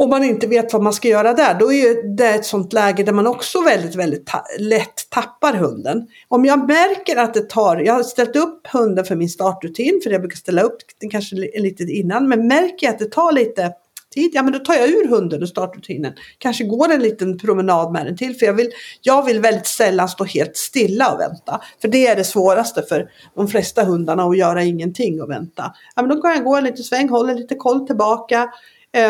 [0.00, 3.02] Om man inte vet vad man ska göra där, då är det ett sånt läge
[3.02, 6.06] där man också väldigt, väldigt ta- lätt tappar hunden.
[6.28, 10.10] Om jag märker att det tar, jag har ställt upp hunden för min startrutin, för
[10.10, 13.72] jag brukar ställa upp den kanske lite innan, men märker jag att det tar lite
[14.14, 16.12] tid, ja men då tar jag ur hunden ur startrutinen.
[16.38, 18.70] Kanske går en liten promenad med den till, för jag vill,
[19.02, 21.60] jag vill väldigt sällan stå helt stilla och vänta.
[21.80, 25.74] För det är det svåraste för de flesta hundarna att göra ingenting och vänta.
[25.96, 28.48] Ja men då kan jag gå en liten sväng, hålla lite koll tillbaka.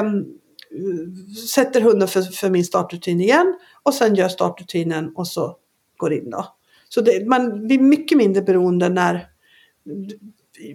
[0.03, 0.27] Um,
[1.55, 5.57] sätter hunden för, för min startrutin igen och sen gör startrutinen och så
[5.97, 6.55] går in då.
[6.89, 9.29] Så det, man blir mycket mindre beroende när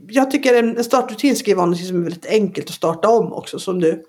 [0.10, 3.60] jag tycker en startrutin ska vara något som är väldigt enkelt att starta om också
[3.60, 4.04] som du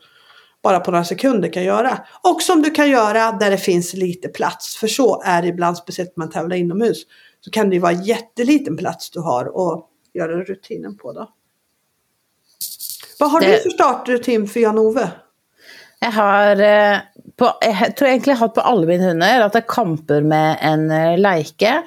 [0.62, 1.98] bara på några sekunder kan göra.
[2.22, 4.76] Och som du kan göra där det finns lite plats.
[4.76, 7.02] För så är det ibland, speciellt när man tävlar inomhus.
[7.40, 11.30] Så kan det ju vara jätteliten plats du har att göra rutinen på då.
[13.18, 15.10] Vad har Det- du för startrutin för Jan-Ove?
[16.04, 17.00] Jeg har eh,
[17.38, 20.60] på, Jeg tror egentlig jeg har hatt på alle mine hunder at jeg kamper med
[20.64, 21.78] en eh, leike.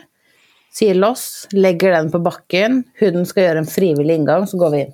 [0.73, 2.83] Sier loss, legger den på bakken.
[2.99, 4.93] Hunden skal gjøre en frivillig inngang, så går vi inn.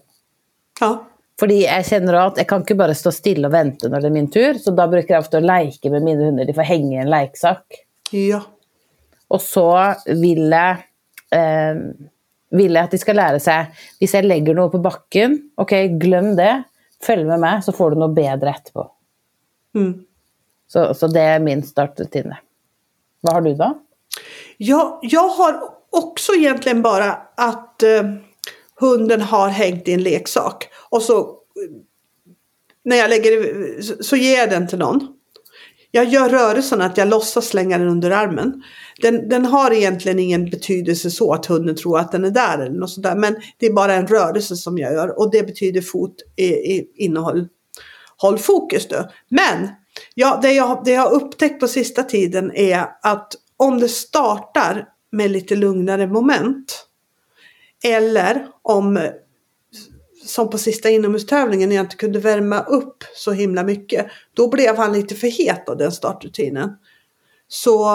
[0.82, 0.92] Ja.
[1.40, 4.16] Fordi jeg kjenner at jeg kan ikke bare stå stille og vente når det er
[4.16, 6.48] min tur, så da bruker jeg ofte å leke med mine hunder.
[6.48, 7.80] De får henge i en lekesak.
[8.14, 8.44] Ja.
[9.34, 9.68] Og så
[10.08, 10.84] vil jeg,
[11.34, 11.80] eh,
[12.54, 16.36] vil jeg at de skal lære seg Hvis jeg legger noe på bakken, ok, glem
[16.40, 16.54] det.
[17.04, 18.86] Følg med meg, så får du noe bedre etterpå.
[19.76, 20.04] Mm.
[20.68, 22.38] Så, så det är min startrutine.
[23.22, 23.80] Vad har du då?
[24.58, 28.04] Jag, jag har också egentligen bara att eh,
[28.80, 30.68] hunden har hängt i en leksak.
[30.90, 31.38] Och så
[32.86, 35.08] när jag lägger så, så ger jag den till någon.
[35.92, 38.64] Jag gör rörelsen att jag låtsas slänga den under armen.
[39.02, 42.80] Den, den har egentligen ingen betydelse så att hunden tror att den är där eller
[42.80, 43.16] något sådär.
[43.16, 46.92] Men det är bara en rörelse som jag gör och det betyder fot i, i
[46.96, 47.48] innehåll.
[48.18, 49.08] Håll fokus du.
[49.30, 49.70] Men
[50.16, 54.88] ja, det, jag, det jag har upptäckt på sista tiden är att om det startar
[55.12, 56.88] med lite lugnare moment.
[57.84, 59.10] Eller om
[60.26, 64.08] som på sista inomhustävlingen när jag inte kunde värma upp så himla mycket.
[64.34, 66.70] Då blev han lite för het av den startrutinen.
[67.48, 67.88] Så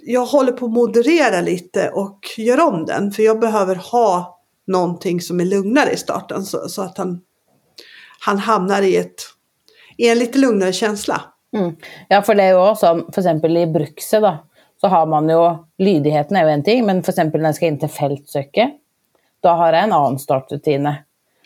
[0.00, 3.12] jag håller på att moderera lite och gör om den.
[3.12, 7.20] För jag behöver ha någonting som är lugnare i starten så, så att han,
[8.20, 9.22] han hamnar i, ett,
[9.96, 11.20] i en lite lugnare känsla.
[11.56, 11.76] Mm.
[12.08, 14.36] Ja, för det är ju också för exempel i brukset då,
[14.80, 17.66] så har man ju, lydigheten är ju en ting, men för exempel när jag ska
[17.66, 18.70] in till fältsöket,
[19.40, 20.94] då har jag en annan startrutin.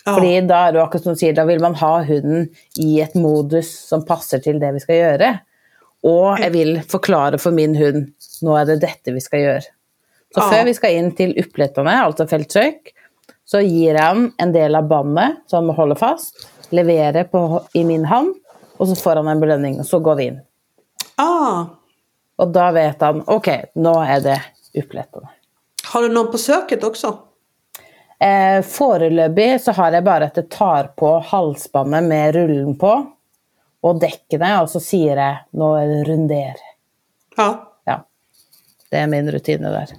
[0.06, 0.14] Ja.
[0.14, 2.44] Fordi da er det akkurat som du sier, da vil man ha hunden
[2.78, 5.30] i et modus som passer til det vi skal gjøre.
[6.06, 8.12] Og jeg vil forklare for min hund
[8.46, 9.72] nå er det dette vi skal gjøre.
[10.36, 10.62] Så ja.
[10.68, 12.92] vi skal inn til upplettene, altså feltsøk,
[13.46, 18.04] så jeg ham en del av båndet som han holde fast, levere på, i min
[18.04, 18.34] hånd,
[18.76, 20.40] og så får han en belønning, og så går vi inn.
[21.20, 21.66] Ah.
[22.36, 23.48] Og da vet han ok,
[23.80, 24.36] nå er det
[24.76, 25.30] upplettene.
[25.86, 27.12] Har du noen på søket også?
[28.18, 32.94] Eh, foreløpig så har jeg bare at jeg tar på halsbåndet med rullen på,
[33.86, 36.64] og dekkene, og så sier jeg 'nå er det runder'.
[37.36, 37.48] Ja.
[37.86, 37.96] ja.
[38.90, 39.92] Det er min rutine der.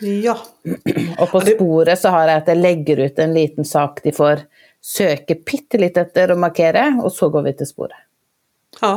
[0.00, 0.36] Ja.
[1.20, 4.44] Og på sporet så har jeg at jeg legger ut en liten sak de får
[4.82, 8.06] søke bitte litt etter å markere, og så går vi til sporet.
[8.80, 8.94] Ja.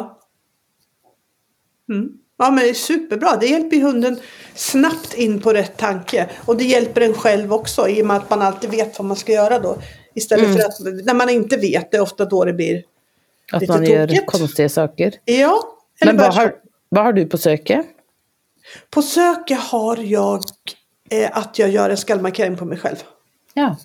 [1.89, 2.19] Mm.
[2.37, 4.19] Ja men det är superbra, det hjälper hunden
[4.55, 6.29] snabbt in på rätt tanke.
[6.45, 9.17] Och det hjälper en själv också i och med att man alltid vet vad man
[9.17, 9.77] ska göra då.
[10.13, 10.57] Istället mm.
[10.57, 12.83] för att när man inte vet, det är ofta då det blir
[13.51, 14.13] Att lite man tokigt.
[14.13, 15.13] gör konstiga saker.
[15.25, 15.63] Ja.
[16.05, 16.55] Men vad har,
[16.89, 17.85] vad har du på söket?
[18.89, 20.43] På söket har jag
[21.09, 23.03] eh, att jag gör en skallmarkering på mig själv.
[23.53, 23.77] Ja.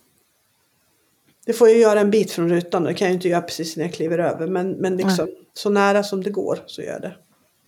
[1.46, 3.84] Det får jag göra en bit från rutan, det kan jag inte göra precis när
[3.84, 4.46] jag kliver över.
[4.46, 7.16] Men, men liksom, så nära som det går så gör jag det.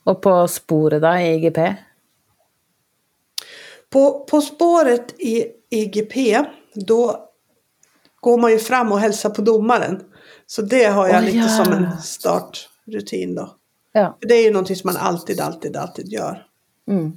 [0.05, 1.75] Och på spåret då i IGP?
[3.91, 7.29] På, på spåret i IGP, då
[8.21, 10.05] går man ju fram och hälsar på domaren.
[10.47, 11.49] Så det har jag oh, lite ja.
[11.49, 13.57] som en startrutin då.
[13.93, 14.19] Ja.
[14.21, 16.47] Det är ju någonting som man alltid, alltid, alltid gör.
[16.89, 17.13] Mm.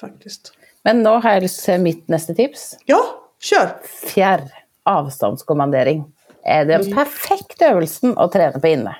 [0.00, 0.52] Faktiskt.
[0.82, 2.76] Men nu har jag lust till mitt nästa tips.
[2.84, 3.04] Ja,
[3.40, 3.80] kör!
[4.06, 6.04] Fjärr avståndskommandering.
[6.44, 6.94] Är den mm.
[6.94, 8.96] perfekta övelsen att träna på inne.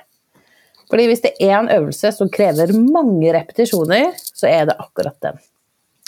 [0.93, 5.39] Fordi hvis det er en øvelse som krever mange repetisjoner, så er det akkurat den.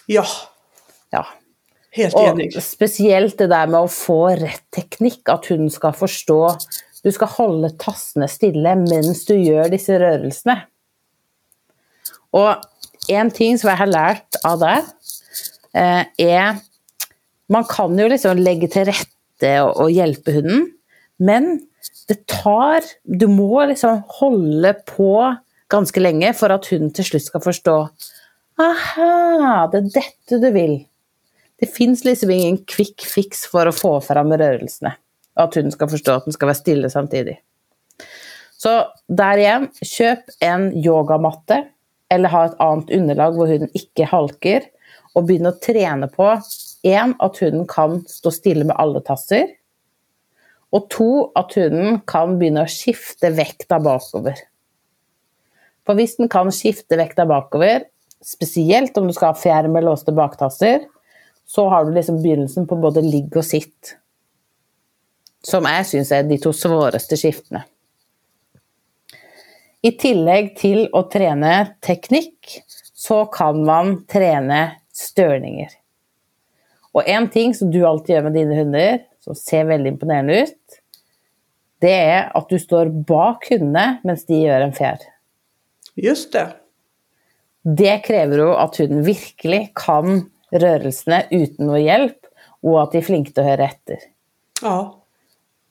[0.05, 0.25] Ja.
[1.09, 1.23] ja.
[1.95, 2.51] Helt enig.
[2.53, 6.41] Og spesielt det der med å få rett teknikk, at hun skal forstå
[7.05, 10.55] Du skal holde tassene stille mens du gjør disse rørelsene.
[12.33, 12.63] Og
[13.13, 14.87] en ting som jeg har lært av deg,
[15.73, 16.61] eh, er
[17.47, 20.69] Man kan jo liksom legge til rette og hjelpe hunden,
[21.19, 21.67] men
[22.09, 25.11] det tar Du må liksom holde på
[25.71, 27.75] ganske lenge for at hunden til slutt skal forstå
[28.61, 30.77] Aha, det er dette du vil.
[31.59, 34.93] Det fins liksom ingen quick fix for å få fram rørelsene.
[35.35, 37.35] Og at hunden skal forstå at den skal være stille samtidig.
[38.55, 38.77] Så
[39.11, 41.65] der igjen, kjøp en yogamatte,
[42.07, 44.69] eller ha et annet underlag hvor hunden ikke halker,
[45.15, 46.29] og begynn å trene på
[46.85, 49.49] én, at hunden kan stå stille med alle tasser.
[50.75, 54.39] Og to, at hunden kan begynne å skifte vekta bakover.
[55.85, 57.85] For hvis den kan skifte vekta bakover,
[58.25, 60.87] spesielt om du skal ha fjær med låste baktasser,
[61.45, 63.95] så har du liksom begynnelsen på både ligg og sitt.
[65.45, 67.61] Som jeg syns er de to svåreste skiftene.
[69.85, 72.55] I tillegg til å trene teknikk,
[72.97, 75.69] så kan man trene størninger.
[76.95, 80.77] Og en ting som du alltid gjør med dine hunder, som ser veldig imponerende ut,
[81.83, 85.01] det er at du står bak hundene mens de gjør en fjær.
[85.99, 86.47] Just det.
[87.65, 92.19] Det krever jo at hunden virkelig kan rørelsene uten noe hjelp,
[92.65, 94.05] og at de er flinke til å høre etter.
[94.61, 94.77] Ja.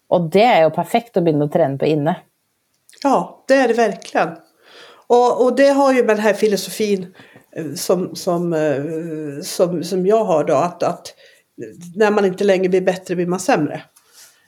[0.09, 2.17] Och det är ju perfekt att börja träna på inne.
[3.03, 4.29] Ja, det är det verkligen.
[5.07, 7.15] Och, och det har ju med den här filosofin
[7.57, 11.15] Eh, som, som, eh, som, som jag har då, att, att
[11.95, 13.83] när man inte längre blir bättre blir man sämre.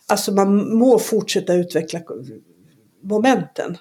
[0.08, 2.00] Alltså man må fortsätta utveckla
[3.02, 3.78] momenten.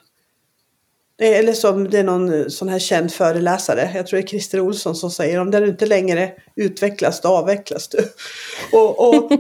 [1.22, 4.60] Eh, eller som det är någon sån här känd föreläsare, jag tror det är Christer
[4.60, 7.98] Olsson som säger om det inte längre utvecklas då avvecklas du.
[8.78, 9.32] Och, och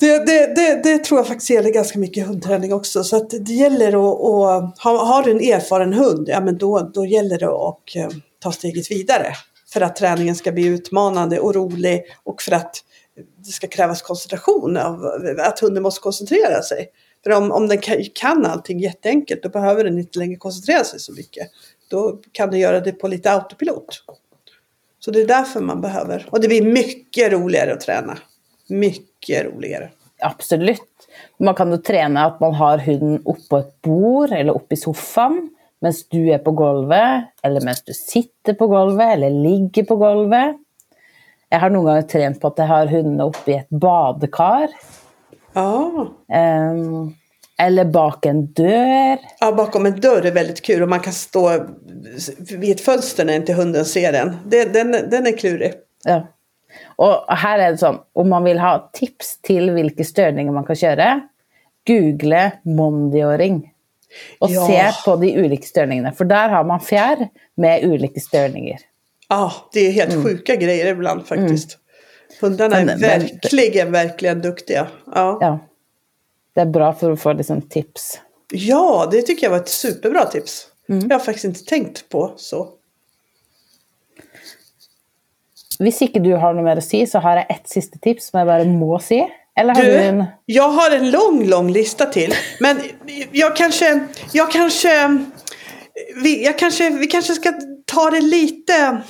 [0.00, 3.04] det, det, det, det, tror jag faktiskt gäller ganska mycket hundträning också.
[3.04, 6.90] Så att det gäller att, att ha, har du en erfaren hund, ja men då,
[6.94, 8.12] då gäller det att
[8.42, 9.34] ta steget vidare.
[9.72, 12.84] För att träningen ska bli utmanande och rolig och för att
[13.36, 15.04] det ska krävas koncentration, av,
[15.38, 16.88] att hunden måste koncentrera sig.
[17.24, 17.78] För om, om den
[18.14, 21.48] kan allting jätteenkelt, då behöver den inte längre koncentrera sig så mycket.
[21.90, 24.04] Då kan den göra det på lite autopilot.
[24.98, 26.28] Så det är därför man behöver.
[26.30, 28.18] Och det blir mycket roligare att träna.
[28.68, 29.90] Mycket roligare.
[30.18, 30.80] Absolut.
[31.38, 34.76] Man kan ju träna att man har hunden uppe på ett bord eller uppe i
[34.76, 35.50] soffan
[35.82, 40.56] medan du är på golvet, eller medan du sitter på golvet eller ligger på golvet.
[41.48, 44.68] Jag har någon gång tränat på att jag har hunden uppe i ett badkar.
[45.52, 46.08] Ja.
[46.72, 47.14] Um,
[47.58, 49.18] eller bak en dörr.
[49.40, 51.66] ja, bakom en dörr är väldigt kul och man kan stå
[52.58, 54.36] vid ett fönster när inte hunden ser den.
[54.44, 55.72] Den, den, den är klurig.
[56.04, 56.26] Ja.
[56.96, 60.76] Och här är det så, om man vill ha tips till vilka störningar man kan
[60.76, 61.20] köra,
[61.86, 63.71] googla mondioring.
[64.38, 64.66] Och Ja.
[64.66, 68.78] se på de olika störningarna, för där har man fjärr med olika störningar.
[69.28, 71.78] Ja, det är helt sjuka grejer ibland faktiskt.
[72.40, 73.00] Hundarna är Mm.
[73.00, 74.86] Men- men- verkligen, verkligen duktiga.
[75.14, 75.38] Ja.
[75.40, 75.58] Ja.
[76.54, 78.20] Det är bra för att få liksom tips.
[78.52, 80.66] ja, det tycker jag var ett superbra tips.
[80.88, 81.06] Mm.
[81.10, 82.68] Jag har faktiskt inte tänkt på så.
[85.78, 88.38] Om inte du har något mer att säga så har jag ett sista tips som
[88.38, 89.28] jag bara måste säga.
[89.60, 90.24] Eller har du, en...
[90.46, 92.34] Jag har en lång, lång lista till.
[92.60, 92.80] Men
[93.32, 95.18] jag kanske, jag kanske,
[96.22, 97.52] vi, jag kanske, vi kanske ska
[97.86, 99.02] ta det lite.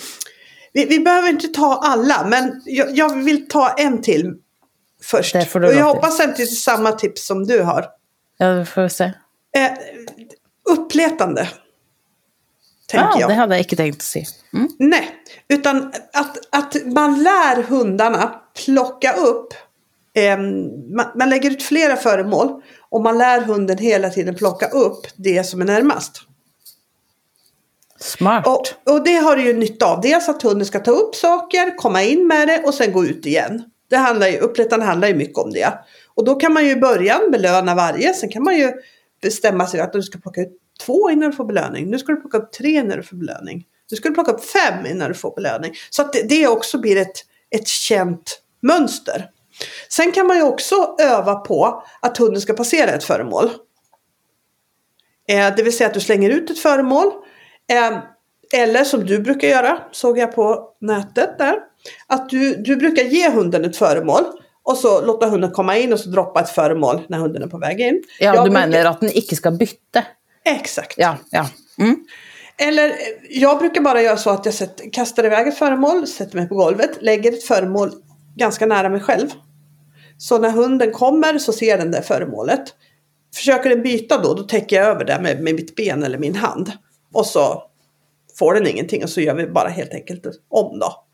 [0.72, 4.34] Vi, vi behöver inte ta alla, men jag, jag vill ta en till
[5.02, 5.34] först.
[5.34, 5.82] Och jag till.
[5.82, 7.86] hoppas att det är samma tips som du har.
[8.38, 9.04] Ja, vi får se.
[9.56, 9.72] Eh,
[10.70, 11.48] uppletande.
[12.88, 13.30] Tänker Ja, jag.
[13.30, 14.24] det hade jag inte tänkt att se.
[14.54, 14.68] Mm.
[14.78, 15.08] Nej,
[15.48, 19.54] utan att, att man lär hundarna plocka upp.
[20.14, 20.38] Eh,
[20.96, 25.44] man, man lägger ut flera föremål och man lär hunden hela tiden plocka upp det
[25.44, 26.22] som är närmast.
[28.00, 28.46] Smart.
[28.46, 30.00] Och, och det har du ju nytta av.
[30.00, 33.26] Dels att hunden ska ta upp saker, komma in med det och sen gå ut
[33.26, 33.64] igen.
[33.90, 35.78] Det handlar ju, upplettande handlar ju mycket om det.
[36.14, 38.14] Och då kan man ju i början belöna varje.
[38.14, 38.72] Sen kan man ju
[39.22, 41.90] bestämma sig att du ska plocka ut två innan du får belöning.
[41.90, 43.64] Nu ska du plocka upp tre när du får belöning.
[43.90, 45.72] Nu ska du plocka upp fem innan du får belöning.
[45.90, 47.16] Så att det, det också blir ett,
[47.50, 49.30] ett känt mönster.
[49.88, 53.50] Sen kan man ju också öva på att hunden ska passera ett föremål.
[55.28, 57.06] Eh, det vill säga att du slänger ut ett föremål.
[57.72, 57.98] Eh,
[58.62, 61.58] eller som du brukar göra, såg jag på nätet där.
[62.06, 64.22] Att du, du brukar ge hunden ett föremål.
[64.64, 67.58] Och så låta hunden komma in och så droppa ett föremål när hunden är på
[67.58, 68.02] väg in.
[68.20, 70.04] Ja, Jag du brukar- menar att den inte ska byta?
[70.44, 70.94] Exakt.
[70.96, 71.46] Ja, ja.
[71.78, 71.96] Mm.
[72.58, 72.94] Eller eh,
[73.30, 76.54] jag brukar bara göra så att jag sätter, kastar iväg ett föremål, sätter mig på
[76.54, 77.92] golvet, lägger ett föremål
[78.36, 79.28] ganska nära mig själv.
[80.22, 82.62] Så när hunden kommer så ser den det föremålet.
[83.34, 86.34] Försöker den byta då, då täcker jag över det med, med mitt ben eller min
[86.34, 86.72] hand.
[87.12, 87.62] Och så
[88.38, 91.04] får den ingenting och så gör vi bara helt enkelt om då.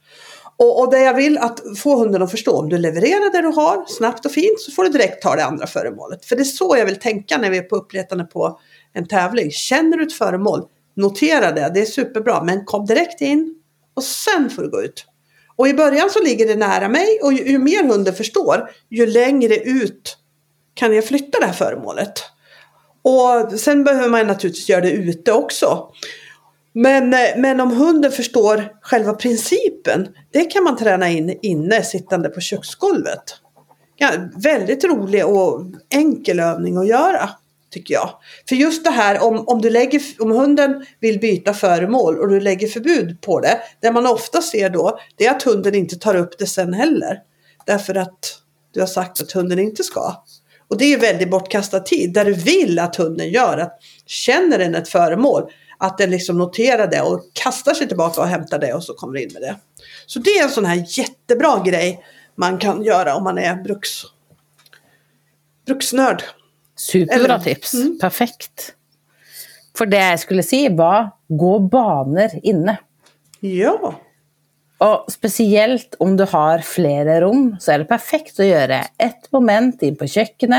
[0.56, 3.48] Och, och det jag vill att få hunden att förstå, om du levererar det du
[3.48, 6.24] har snabbt och fint så får du direkt ta det andra föremålet.
[6.24, 8.61] För det är så jag vill tänka när vi är på uppletande på
[8.92, 9.50] en tävling.
[9.50, 10.62] Känner du ett föremål,
[10.96, 13.54] notera det, det är superbra, men kom direkt in
[13.94, 15.06] och sen får du gå ut.
[15.59, 19.06] Och i början så ligger det nära mig och ju, ju mer hunden förstår, ju
[19.06, 20.16] längre ut
[20.74, 22.12] kan jag flytta det här föremålet.
[23.02, 25.88] Och sen behöver man naturligtvis göra det ute också.
[26.72, 32.28] Men, eh, men om hunden förstår själva principen, det kan man träna in inne sittande
[32.28, 33.22] på köksgolvet.
[33.96, 34.11] Ja,
[34.42, 35.62] väldigt rolig och
[35.94, 37.30] enkel övning att göra,
[37.71, 38.11] tycker jag.
[38.49, 42.41] För just det här om, om, du lägger, om hunden vill byta föremål och du
[42.41, 46.14] lägger förbud på det, det man ofta ser då, det är att hunden inte tar
[46.14, 47.19] upp det sen heller.
[47.66, 48.39] Därför att
[48.75, 50.25] du har sagt att hunden inte ska.
[50.69, 54.75] Och det är väldigt bortkastad tid, där du vill att hunden gör, att känner den
[54.75, 58.85] ett föremål, att den liksom noterar det och kastar sig tillbaka och hämtar det och
[58.85, 59.57] så kommer in med det.
[60.07, 62.05] Så det är en sån här jättebra grej
[62.35, 64.03] man kan göra om man är bruks,
[65.66, 66.23] bruksnörd.
[66.79, 67.74] Superbra tips.
[67.74, 67.99] Mm.
[67.99, 68.74] Perfekt.
[69.79, 72.76] För det jag skulle säga var gå banor inne.
[73.41, 73.95] Ja,
[74.79, 79.83] Och speciellt om du har flera rum så är det perfekt att göra ett moment
[79.83, 80.51] in på köket.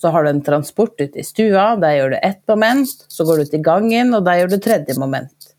[0.00, 2.88] Så har du en transport ut i stua, där gör du ett moment.
[3.08, 5.54] Så går du till gången och där gör du tredje moment.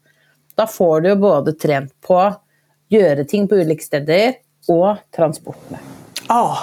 [0.55, 2.43] Då får du ju både tränat på att
[2.87, 4.33] göra ting på olika ställen
[4.67, 5.79] och transporterna.
[6.27, 6.57] ja.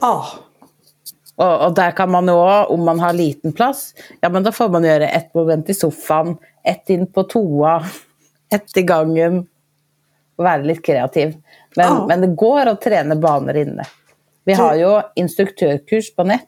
[0.00, 0.26] Ja,
[1.36, 4.52] Och, och där kan man ju också, om man har liten plats, ja men då
[4.52, 7.84] får man göra ett moment i soffan, ett in på toa,
[8.52, 9.46] ett i gången.
[10.36, 11.36] Vara lite kreativ.
[11.76, 12.06] Men, Ja.
[12.08, 13.84] men det går att träna banor inne.
[14.44, 16.40] Vi har ju instruktörkurs på nät.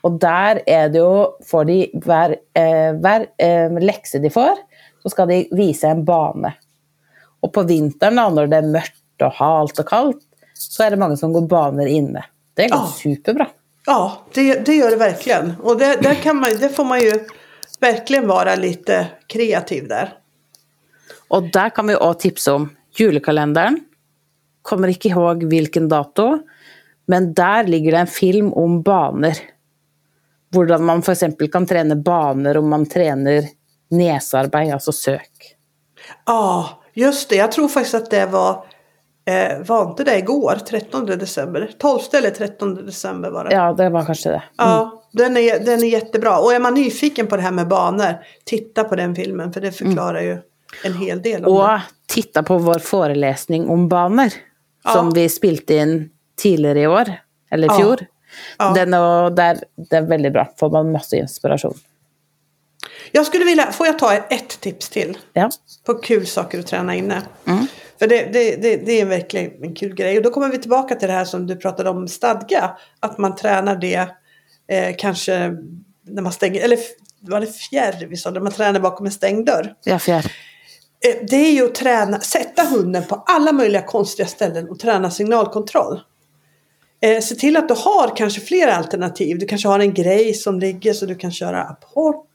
[0.00, 4.50] Och där är det ju, får de hver, eh, hver eh, läxa de får,
[5.02, 6.52] så ska de visa en bana.
[7.40, 10.18] Och på vintern då, när det är mörkt och halt och kallt,
[10.54, 12.24] så är det många som går banor inne.
[12.54, 12.92] Det går Ja.
[13.02, 13.46] superbra.
[13.86, 15.54] Ja det, det gör det verkligen.
[15.62, 17.12] Och det, där kan man, det får man ju
[17.80, 20.12] verkligen vara lite kreativ där.
[21.28, 23.80] Och där kan vi också tipsa om julekalendern.
[24.62, 26.38] Kommer inte ihåg vilken dato,
[27.06, 29.34] Men där ligger det en film om banor.
[30.52, 33.44] Hur man för exempel kan träna banor om man tränar
[33.90, 35.56] näsarbete, alltså sök.
[36.26, 37.36] Ja, just det.
[37.36, 38.64] Jag tror faktiskt att det var
[39.28, 41.70] Eh, var inte det igår, 13 december?
[41.78, 43.54] 12 eller 13 december var det.
[43.54, 44.34] Ja, det var kanske det.
[44.34, 44.42] Mm.
[44.56, 46.38] Ja, den är, den är jättebra.
[46.38, 48.14] Och är man nyfiken på det här med banor,
[48.44, 50.26] titta på den filmen för det förklarar mm.
[50.26, 50.38] ju
[50.84, 51.82] en hel del om Och det.
[52.06, 54.32] titta på vår föreläsning om banor.
[54.84, 54.92] Ja.
[54.92, 57.12] Som vi spilte in tidigare i år,
[57.50, 57.98] eller i fjol.
[58.58, 58.72] Ja.
[58.74, 59.58] Den och där,
[59.90, 61.74] det är väldigt bra, får man massa inspiration.
[63.12, 65.18] Jag skulle vilja, får jag ta ett tips till?
[65.32, 65.50] Ja.
[65.86, 67.22] På kul saker att träna inne.
[67.46, 67.66] Mm.
[67.98, 70.16] För det, det, det, det, är verkligen en kul grej.
[70.16, 72.76] Och då kommer vi tillbaka till det här som du pratade om, stadga.
[73.00, 74.08] Att man tränar det
[74.68, 75.56] eh, kanske
[76.06, 76.78] när man stänger, eller
[77.20, 79.74] var det fjärr vi sa, när man tränar bakom en stängd dörr.
[79.84, 80.32] Ja, fjärr.
[81.06, 85.10] Eh, det är ju att träna, sätta hunden på alla möjliga konstiga ställen och träna
[85.10, 86.00] signalkontroll.
[87.00, 89.38] Eh, se till att du har kanske flera alternativ.
[89.38, 92.26] Du kanske har en grej som ligger så du kan köra apport.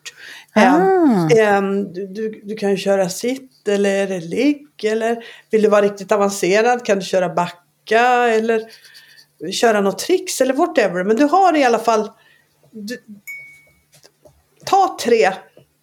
[0.53, 1.29] Ah.
[1.37, 1.61] Eh,
[1.93, 4.67] du, du, du, kan köra sitt eller ligg.
[4.83, 8.61] Eller vill du vara riktigt avancerad kan du köra backa eller
[9.51, 11.03] köra något tricks eller whatever.
[11.03, 12.11] Men du har i alla fall
[12.71, 12.97] du,
[14.65, 15.31] Ta tre,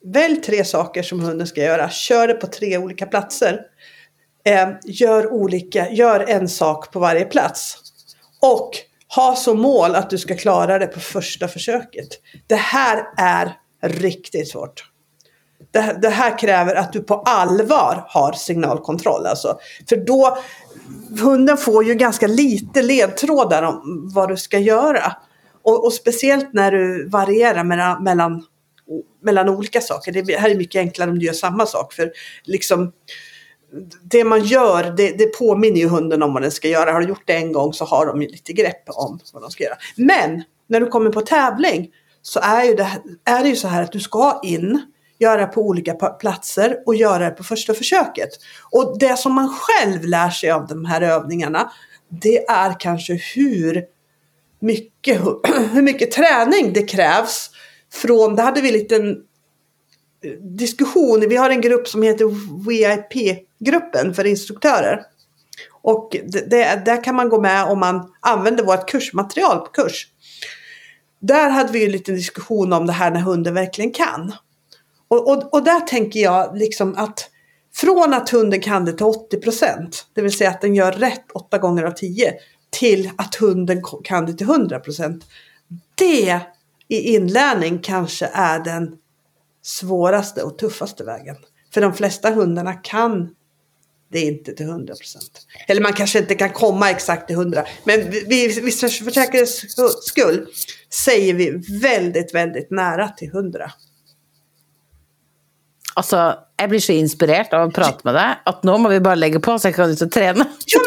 [0.04, 1.90] välj tre saker som hunden ska göra.
[1.90, 3.60] Kör det på tre olika platser.
[4.44, 7.87] Eh, gör, olika, gör en sak på varje plats.
[8.40, 8.70] Och
[9.16, 12.08] ha som mål att du ska klara det på första försöket.
[12.46, 14.84] Det här är riktigt svårt.
[15.70, 19.26] Det, det, här kräver att du på allvar har signalkontroll.
[19.26, 19.58] Alltså.
[19.88, 20.38] För då,
[21.20, 25.16] hunden får ju ganska lite ledtrådar om vad du ska göra.
[25.62, 28.44] Och, och speciellt när du varierar mellan, mellan,
[29.22, 30.12] mellan olika saker.
[30.12, 31.92] Det här är mycket enklare om du gör samma sak.
[31.92, 32.12] För
[32.44, 32.92] liksom,
[34.02, 36.92] det man gör, det, det påminner ju hunden om vad den ska göra.
[36.92, 39.50] Har du gjort det en gång så har de ju lite grepp om vad de
[39.50, 39.76] ska göra.
[39.96, 41.90] Men när du kommer på tävling
[42.22, 42.88] så är, ju det,
[43.24, 44.82] är det ju så här att du ska in,
[45.18, 48.28] göra på olika platser och göra det på första försöket.
[48.70, 51.72] Och det som man själv lär sig av de här övningarna,
[52.08, 53.84] det är kanske hur
[54.60, 55.20] mycket,
[55.72, 57.50] hur mycket träning det krävs
[57.92, 59.16] från, det hade vi en liten
[60.40, 61.28] diskussion.
[61.28, 62.24] Vi har en grupp som heter
[62.68, 65.02] VIP-gruppen för instruktörer.
[65.82, 70.06] Och det, det, där kan man gå med om man använder vårt kursmaterial på kurs.
[71.20, 74.32] Där hade vi en liten diskussion om det här när hunden verkligen kan.
[75.08, 77.30] Och, och, och där tänker jag liksom att
[77.74, 81.32] från att hunden kan det till 80 procent, det vill säga att den gör rätt
[81.34, 82.34] 8 gånger av 10,
[82.70, 85.24] till att hunden kan det till 100 procent.
[85.94, 86.40] Det
[86.88, 88.96] i inlärning kanske är den
[89.68, 91.36] svåraste och tuffaste vägen.
[91.74, 93.28] För de flesta hundarna kan
[94.12, 95.46] det inte till 100 procent.
[95.68, 97.64] Eller man kanske inte kan komma exakt till 100.
[97.84, 99.64] Men vi, vi, för säkerhets
[100.06, 100.46] skull
[101.04, 101.50] säger vi
[101.80, 103.72] väldigt, väldigt nära till 100.
[105.94, 109.14] Alltså, jag blir så inspirerad av att prata med dig att nu måste vi bara
[109.14, 110.46] lägga på så jag kan ut och träna.
[110.66, 110.80] Ja,